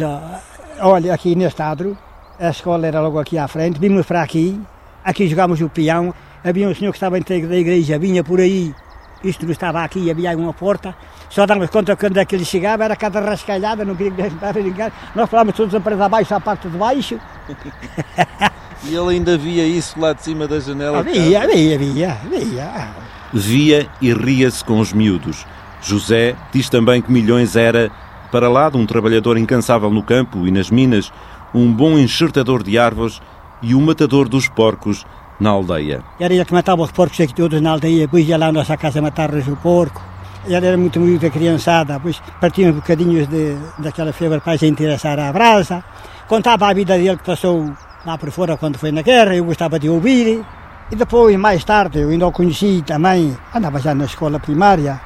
olha, 0.78 1.14
aqui 1.14 1.34
neste 1.34 1.62
adro, 1.62 1.96
a 2.38 2.50
escola 2.50 2.86
era 2.86 3.00
logo 3.00 3.18
aqui 3.18 3.38
à 3.38 3.48
frente, 3.48 3.80
vimos 3.80 4.04
para 4.04 4.20
aqui, 4.20 4.60
aqui 5.02 5.26
jogámos 5.26 5.62
o 5.62 5.70
peão, 5.70 6.12
havia 6.44 6.68
um 6.68 6.74
senhor 6.74 6.92
que 6.92 6.98
estava 6.98 7.18
dentro 7.18 7.48
da 7.48 7.56
igreja, 7.56 7.98
vinha 7.98 8.22
por 8.22 8.38
aí, 8.38 8.74
isto 9.24 9.44
não 9.44 9.52
estava 9.52 9.82
aqui, 9.82 10.10
havia 10.10 10.36
uma 10.36 10.52
porta, 10.52 10.94
só 11.28 11.44
dávamos 11.44 11.70
conta 11.70 11.94
que 11.94 12.06
quando 12.06 12.16
é 12.18 12.24
que 12.24 12.34
ele 12.34 12.44
chegava, 12.44 12.84
era 12.84 12.96
cada 12.96 13.20
rascalhada, 13.20 13.84
não 13.84 13.94
queria 13.94 14.26
estar 14.26 14.54
ninguém. 14.54 14.90
Nós 15.14 15.28
falávamos 15.28 15.56
todos 15.56 15.74
a 15.74 15.80
parede 15.80 16.02
abaixo, 16.02 16.34
à 16.34 16.40
parte 16.40 16.68
de 16.68 16.78
baixo. 16.78 17.18
e 18.84 18.94
ele 18.94 19.10
ainda 19.10 19.36
via 19.36 19.66
isso 19.66 20.00
lá 20.00 20.12
de 20.12 20.22
cima 20.22 20.46
da 20.46 20.58
janela? 20.58 21.02
Via, 21.02 21.46
via, 21.46 21.78
via, 21.78 22.18
via. 22.30 22.88
Via 23.32 23.88
e 24.00 24.12
ria-se 24.12 24.64
com 24.64 24.78
os 24.80 24.92
miúdos. 24.92 25.44
José 25.82 26.34
diz 26.52 26.68
também 26.68 27.02
que 27.02 27.12
Milhões 27.12 27.56
era, 27.56 27.90
para 28.32 28.48
lá 28.48 28.70
de 28.70 28.78
um 28.78 28.86
trabalhador 28.86 29.36
incansável 29.36 29.90
no 29.90 30.02
campo 30.02 30.46
e 30.46 30.50
nas 30.50 30.70
minas, 30.70 31.12
um 31.54 31.70
bom 31.72 31.98
enxertador 31.98 32.62
de 32.62 32.78
árvores 32.78 33.20
e 33.62 33.74
o 33.74 33.80
matador 33.80 34.28
dos 34.28 34.48
porcos 34.48 35.04
na 35.40 35.50
aldeia. 35.50 36.02
Era 36.18 36.34
ele 36.34 36.44
que 36.44 36.52
matava 36.52 36.82
os 36.82 36.90
porcos 36.90 37.20
aqui 37.20 37.34
todos 37.34 37.60
na 37.60 37.70
aldeia, 37.70 38.06
depois 38.06 38.28
ia 38.28 38.36
lá 38.36 38.46
à 38.46 38.52
nossa 38.52 38.76
casa 38.76 39.00
matar-lhes 39.00 39.46
o 39.48 39.56
porco. 39.56 40.02
Ele 40.46 40.66
era 40.66 40.76
muito 40.76 40.98
muito 41.00 41.20
da 41.20 41.30
criançada, 41.30 41.94
depois 41.94 42.20
partiam 42.40 42.72
bocadinhos 42.72 43.28
de, 43.28 43.56
daquela 43.78 44.12
febre 44.12 44.40
para 44.40 44.56
gente 44.56 44.72
interessar 44.72 45.18
à 45.18 45.32
brasa. 45.32 45.84
Contava 46.26 46.68
a 46.68 46.72
vida 46.72 46.96
dele 46.96 47.16
que 47.16 47.24
passou 47.24 47.70
lá 48.04 48.16
por 48.16 48.30
fora 48.30 48.56
quando 48.56 48.78
foi 48.78 48.92
na 48.92 49.02
guerra, 49.02 49.34
eu 49.34 49.44
gostava 49.44 49.78
de 49.78 49.88
ouvir. 49.88 50.44
E 50.90 50.96
depois, 50.96 51.36
mais 51.36 51.64
tarde, 51.64 51.98
eu 51.98 52.08
ainda 52.08 52.26
o 52.26 52.32
conheci 52.32 52.82
também, 52.86 53.36
andava 53.54 53.78
já 53.78 53.94
na 53.94 54.06
escola 54.06 54.40
primária. 54.40 54.98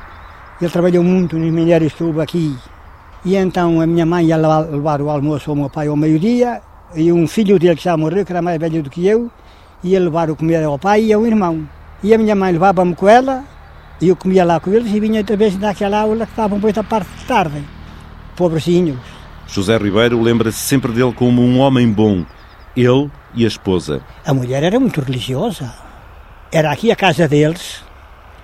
Ele 0.60 0.70
trabalhou 0.70 1.02
muito 1.02 1.36
nos 1.36 1.52
minérios 1.52 1.92
que 1.92 2.04
houve 2.04 2.20
aqui. 2.20 2.56
E 3.24 3.34
então 3.36 3.80
a 3.80 3.86
minha 3.86 4.06
mãe 4.06 4.26
ia 4.26 4.36
levar 4.36 5.00
o 5.00 5.10
almoço 5.10 5.50
ao 5.50 5.56
meu 5.56 5.68
pai 5.68 5.88
ao 5.88 5.96
meio-dia, 5.96 6.60
e 6.94 7.12
um 7.12 7.26
filho 7.26 7.58
dele 7.58 7.76
que 7.76 7.84
já 7.84 7.96
morreu, 7.96 8.24
que 8.24 8.32
era 8.32 8.42
mais 8.42 8.60
velho 8.60 8.82
do 8.82 8.90
que 8.90 9.06
eu, 9.06 9.30
ia 9.82 10.00
levar 10.00 10.30
o 10.30 10.36
comer 10.36 10.62
ao 10.64 10.78
pai 10.78 11.04
e 11.04 11.12
ao 11.12 11.26
irmão. 11.26 11.68
E 12.02 12.12
a 12.14 12.18
minha 12.18 12.34
mãe 12.34 12.52
levava-me 12.52 12.94
com 12.94 13.08
ela, 13.08 13.44
E 14.00 14.08
eu 14.08 14.16
comia 14.16 14.44
lá 14.44 14.58
com 14.58 14.72
eles 14.72 14.92
e 14.92 14.98
vinha 14.98 15.20
outra 15.20 15.36
vez 15.36 15.56
naquela 15.56 16.00
aula 16.00 16.26
que 16.26 16.32
estavam 16.32 16.58
depois 16.58 16.74
da 16.74 16.82
parte 16.82 17.08
de 17.16 17.24
tarde. 17.24 17.62
Pobrezinhos. 18.34 18.98
José 19.46 19.76
Ribeiro 19.76 20.20
lembra-se 20.20 20.58
sempre 20.58 20.90
dele 20.90 21.12
como 21.12 21.40
um 21.40 21.60
homem 21.60 21.88
bom. 21.88 22.24
Ele 22.74 23.08
e 23.32 23.44
a 23.44 23.48
esposa. 23.48 24.02
A 24.26 24.34
mulher 24.34 24.64
era 24.64 24.80
muito 24.80 25.00
religiosa. 25.00 25.72
Era 26.50 26.72
aqui 26.72 26.90
a 26.90 26.96
casa 26.96 27.28
deles, 27.28 27.84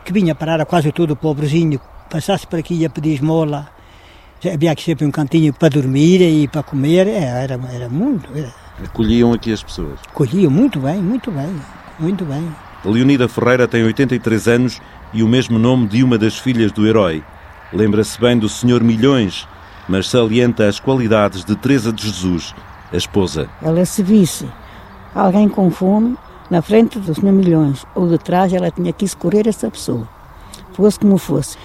que 0.04 0.12
vinha 0.12 0.32
parar 0.32 0.60
a 0.60 0.64
quase 0.64 0.92
todo 0.92 1.10
o 1.10 1.16
pobrezinho, 1.16 1.80
passasse 2.08 2.46
por 2.46 2.60
aqui 2.60 2.74
e 2.74 2.78
ia 2.82 2.90
pedir 2.90 3.14
esmola. 3.14 3.68
Havia 4.46 4.70
aqui 4.70 4.84
sempre 4.84 5.04
um 5.04 5.10
cantinho 5.10 5.52
para 5.52 5.68
dormir 5.68 6.20
e 6.20 6.46
para 6.46 6.62
comer, 6.62 7.08
é, 7.08 7.24
era, 7.24 7.58
era 7.72 7.88
muito. 7.88 8.28
Era. 8.36 8.54
Acolhiam 8.84 9.32
aqui 9.32 9.52
as 9.52 9.62
pessoas. 9.62 9.98
Acolhiam 10.08 10.50
muito 10.50 10.78
bem, 10.78 11.02
muito 11.02 11.32
bem, 11.32 11.60
muito 11.98 12.24
bem. 12.24 12.48
Leonida 12.84 13.28
Ferreira 13.28 13.66
tem 13.66 13.82
83 13.82 14.46
anos 14.46 14.80
e 15.12 15.24
o 15.24 15.28
mesmo 15.28 15.58
nome 15.58 15.88
de 15.88 16.04
uma 16.04 16.16
das 16.16 16.38
filhas 16.38 16.70
do 16.70 16.86
herói. 16.86 17.24
Lembra-se 17.72 18.20
bem 18.20 18.38
do 18.38 18.48
Senhor 18.48 18.84
Milhões, 18.84 19.48
mas 19.88 20.08
salienta 20.08 20.68
as 20.68 20.78
qualidades 20.78 21.44
de 21.44 21.56
Teresa 21.56 21.92
de 21.92 22.04
Jesus, 22.04 22.54
a 22.92 22.96
esposa. 22.96 23.48
Ela 23.60 23.84
se 23.84 24.04
visse 24.04 24.48
alguém 25.12 25.48
com 25.48 25.68
fome 25.68 26.16
na 26.48 26.62
frente 26.62 27.00
do 27.00 27.12
Senhor 27.12 27.32
Milhões 27.32 27.84
ou 27.92 28.08
de 28.08 28.18
trás, 28.18 28.52
ela 28.52 28.70
tinha 28.70 28.92
que 28.92 29.04
escorrer 29.04 29.48
essa 29.48 29.68
pessoa, 29.68 30.08
fosse 30.72 31.00
como 31.00 31.18
fosse. 31.18 31.58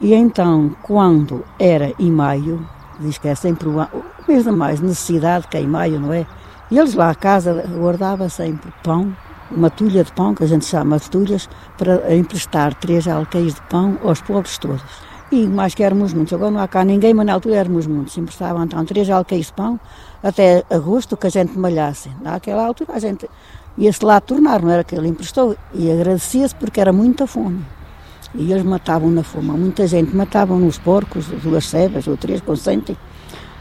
E 0.00 0.14
então, 0.14 0.74
quando 0.82 1.44
era 1.58 1.92
em 1.98 2.10
maio, 2.10 2.66
diz 2.98 3.18
que 3.18 3.28
é 3.28 3.34
sempre 3.34 3.68
o 3.68 3.86
mês 4.26 4.44
de 4.44 4.50
mais 4.50 4.80
necessidade, 4.80 5.46
que 5.46 5.58
é 5.58 5.60
em 5.60 5.66
maio, 5.66 6.00
não 6.00 6.12
é? 6.12 6.26
E 6.70 6.78
eles 6.78 6.94
lá 6.94 7.10
a 7.10 7.14
casa 7.14 7.64
guardava 7.68 8.28
sempre 8.30 8.72
pão, 8.82 9.14
uma 9.50 9.68
tulha 9.68 10.02
de 10.02 10.10
pão, 10.12 10.34
que 10.34 10.42
a 10.42 10.46
gente 10.46 10.64
chama 10.64 10.98
de 10.98 11.10
tulhas, 11.10 11.50
para 11.76 12.14
emprestar 12.16 12.72
três 12.74 13.06
alqueires 13.06 13.54
de 13.54 13.62
pão 13.62 13.98
aos 14.02 14.22
pobres 14.22 14.56
todos. 14.56 14.82
E 15.30 15.46
mais 15.46 15.74
que 15.74 15.82
éramos 15.82 16.14
muitos, 16.14 16.32
agora 16.32 16.50
não 16.50 16.60
há 16.60 16.66
cá 16.66 16.82
ninguém, 16.82 17.12
mas 17.12 17.26
na 17.26 17.34
altura 17.34 17.56
éramos 17.56 17.86
muitos. 17.86 18.16
Emprestavam 18.16 18.64
então 18.64 18.84
três 18.86 19.08
alqueires 19.10 19.48
de 19.48 19.52
pão 19.52 19.78
até 20.22 20.64
agosto 20.70 21.16
que 21.16 21.26
a 21.26 21.30
gente 21.30 21.58
malhasse. 21.58 22.10
Naquela 22.22 22.66
altura 22.66 22.94
a 22.94 22.98
gente 22.98 23.28
ia-se 23.76 24.04
lá 24.04 24.18
tornar, 24.20 24.62
não 24.62 24.70
era 24.70 24.82
que 24.82 24.94
ele 24.94 25.08
emprestou. 25.08 25.56
E 25.74 25.90
agradecia-se 25.90 26.54
porque 26.54 26.80
era 26.80 26.92
muita 26.92 27.26
fome. 27.26 27.64
E 28.34 28.52
eles 28.52 28.64
matavam 28.64 29.10
na 29.10 29.22
fome. 29.22 29.50
Muita 29.50 29.86
gente 29.86 30.14
matavam 30.14 30.58
nos 30.58 30.78
porcos, 30.78 31.26
duas 31.42 31.66
cebas 31.66 32.06
ou 32.06 32.16
três, 32.16 32.40
consentem. 32.40 32.96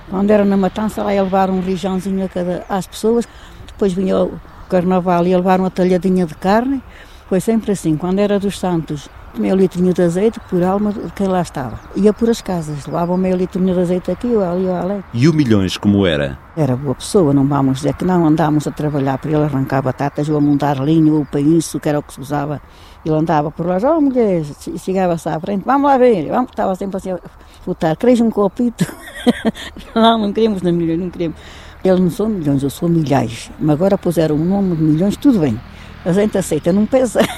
Quando 0.10 0.32
era 0.32 0.46
na 0.46 0.58
matança, 0.58 1.04
lá 1.04 1.14
ia 1.14 1.24
levar 1.24 1.50
um 1.50 1.60
rijãozinho 1.60 2.26
a 2.26 2.30
cada, 2.30 2.66
às 2.70 2.88
pessoas. 2.88 3.28
Depois 3.68 3.94
vinha 3.94 4.18
o 4.18 4.40
carnaval 4.70 5.26
e 5.26 5.36
levar 5.36 5.60
uma 5.60 5.70
talhadinha 5.70 6.26
de 6.26 6.36
carne. 6.36 6.84
Foi 7.28 7.40
sempre 7.40 7.72
assim. 7.72 7.96
Quando 7.96 8.20
era 8.20 8.40
dos 8.40 8.60
santos, 8.60 9.10
meio 9.38 9.56
litrinho 9.56 9.94
de 9.94 10.02
azeite 10.02 10.40
por 10.50 10.64
alma 10.64 10.92
de 10.92 11.12
quem 11.14 11.28
lá 11.28 11.42
estava. 11.42 11.80
Ia 11.96 12.12
por 12.12 12.30
as 12.30 12.42
casas, 12.42 12.86
levavam 12.86 13.18
meio 13.18 13.36
litrinho 13.36 13.74
de 13.74 13.80
azeite 13.80 14.12
aqui 14.12 14.28
ou 14.28 14.44
ali 14.44 14.66
ou 14.66 14.76
ali. 14.76 15.04
E 15.14 15.28
o 15.28 15.34
Milhões 15.34 15.78
como 15.78 16.06
era? 16.06 16.38
Era 16.58 16.76
boa 16.76 16.96
pessoa, 16.96 17.34
não 17.34 17.48
vamos 17.48 17.78
dizer 17.78 17.94
que 17.94 18.06
não. 18.06 18.26
Andámos 18.26 18.68
a 18.68 18.72
trabalhar 18.72 19.18
para 19.18 19.32
ele 19.32 19.44
arrancar 19.44 19.82
batatas 19.82 20.28
ou 20.30 20.38
a 20.38 20.42
montar 20.42 20.78
linho 20.78 21.16
ou 21.16 21.26
painço, 21.26 21.80
que 21.80 21.88
era 21.88 22.00
o 22.00 22.04
que 22.04 22.14
se 22.14 22.22
usava. 22.22 22.62
Ele 23.06 23.16
andava 23.16 23.50
por 23.50 23.66
lá, 23.66 23.78
oh 23.96 24.02
mulher, 24.02 24.44
chegava-se 24.78 25.30
à 25.30 25.40
frente, 25.40 25.64
vamos 25.66 25.90
lá 25.90 25.98
ver, 25.98 26.28
vamos, 26.28 26.50
estava 26.50 26.76
sempre 26.76 26.98
assim 26.98 27.12
a 27.12 27.20
botar, 27.66 27.96
queres 27.96 28.20
um 28.20 28.30
copito? 28.30 28.86
não, 29.96 30.18
não 30.18 30.34
queremos 30.34 30.62
milhões, 30.62 31.00
não 31.00 31.10
queremos. 31.10 31.38
Eles 31.84 32.00
não 32.00 32.10
são 32.10 32.28
milhões, 32.28 32.62
eu 32.62 32.70
sou 32.70 32.90
milhares. 32.90 33.50
Mas 33.58 33.76
agora 33.76 33.98
puseram 33.98 34.36
um 34.36 34.44
nome 34.44 34.76
de 34.76 34.84
milhões, 34.84 35.16
tudo 35.16 35.40
bem. 35.40 35.60
A 36.04 36.12
gente 36.12 36.38
aceita, 36.38 36.74
não 36.74 36.86
pesa. 36.86 37.22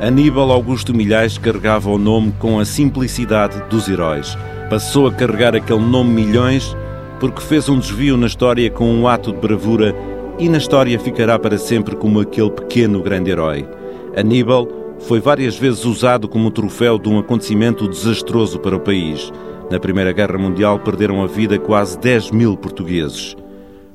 Aníbal 0.00 0.50
Augusto 0.50 0.92
Milhais 0.92 1.38
carregava 1.38 1.88
o 1.88 1.96
nome 1.96 2.32
com 2.38 2.58
a 2.58 2.64
simplicidade 2.66 3.62
dos 3.70 3.88
heróis. 3.88 4.36
Passou 4.68 5.06
a 5.06 5.12
carregar 5.12 5.56
aquele 5.56 5.80
nome 5.80 6.10
Milhões 6.10 6.76
porque 7.24 7.40
fez 7.40 7.70
um 7.70 7.78
desvio 7.78 8.18
na 8.18 8.26
história 8.26 8.70
com 8.70 8.84
um 8.84 9.08
ato 9.08 9.32
de 9.32 9.38
bravura 9.38 9.96
e 10.38 10.46
na 10.46 10.58
história 10.58 11.00
ficará 11.00 11.38
para 11.38 11.56
sempre 11.56 11.96
como 11.96 12.20
aquele 12.20 12.50
pequeno 12.50 13.00
grande 13.00 13.30
herói. 13.30 13.66
Aníbal 14.14 14.68
foi 14.98 15.20
várias 15.20 15.56
vezes 15.56 15.86
usado 15.86 16.28
como 16.28 16.50
troféu 16.50 16.98
de 16.98 17.08
um 17.08 17.18
acontecimento 17.18 17.88
desastroso 17.88 18.58
para 18.58 18.76
o 18.76 18.80
país. 18.80 19.32
Na 19.70 19.80
Primeira 19.80 20.12
Guerra 20.12 20.36
Mundial 20.36 20.78
perderam 20.80 21.22
a 21.22 21.26
vida 21.26 21.58
quase 21.58 21.98
10 21.98 22.30
mil 22.30 22.58
portugueses. 22.58 23.34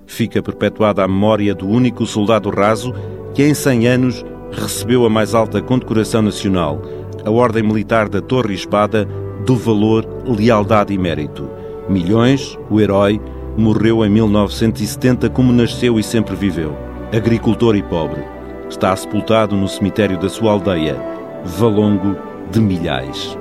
Fica 0.07 0.41
perpetuada 0.41 1.03
a 1.03 1.07
memória 1.07 1.53
do 1.53 1.67
único 1.67 2.07
soldado 2.07 2.49
raso 2.49 2.95
que 3.35 3.43
em 3.43 3.53
100 3.53 3.87
anos 3.87 4.25
recebeu 4.51 5.05
a 5.05 5.09
mais 5.09 5.35
alta 5.35 5.61
condecoração 5.61 6.23
nacional, 6.23 6.81
a 7.23 7.29
Ordem 7.29 7.61
Militar 7.61 8.09
da 8.09 8.21
Torre 8.21 8.53
e 8.53 8.55
Espada, 8.55 9.07
do 9.45 9.55
valor 9.55 10.03
Lealdade 10.25 10.95
e 10.95 10.97
Mérito. 10.97 11.58
Milhões, 11.89 12.55
o 12.69 12.79
herói, 12.79 13.19
morreu 13.57 14.05
em 14.05 14.09
1970 14.09 15.27
como 15.29 15.51
nasceu 15.51 15.99
e 15.99 16.03
sempre 16.03 16.35
viveu. 16.35 16.77
Agricultor 17.11 17.75
e 17.75 17.81
pobre. 17.81 18.23
Está 18.69 18.95
sepultado 18.95 19.55
no 19.55 19.67
cemitério 19.67 20.19
da 20.19 20.29
sua 20.29 20.51
aldeia, 20.51 20.95
Valongo 21.43 22.15
de 22.51 22.61
Milhais. 22.61 23.35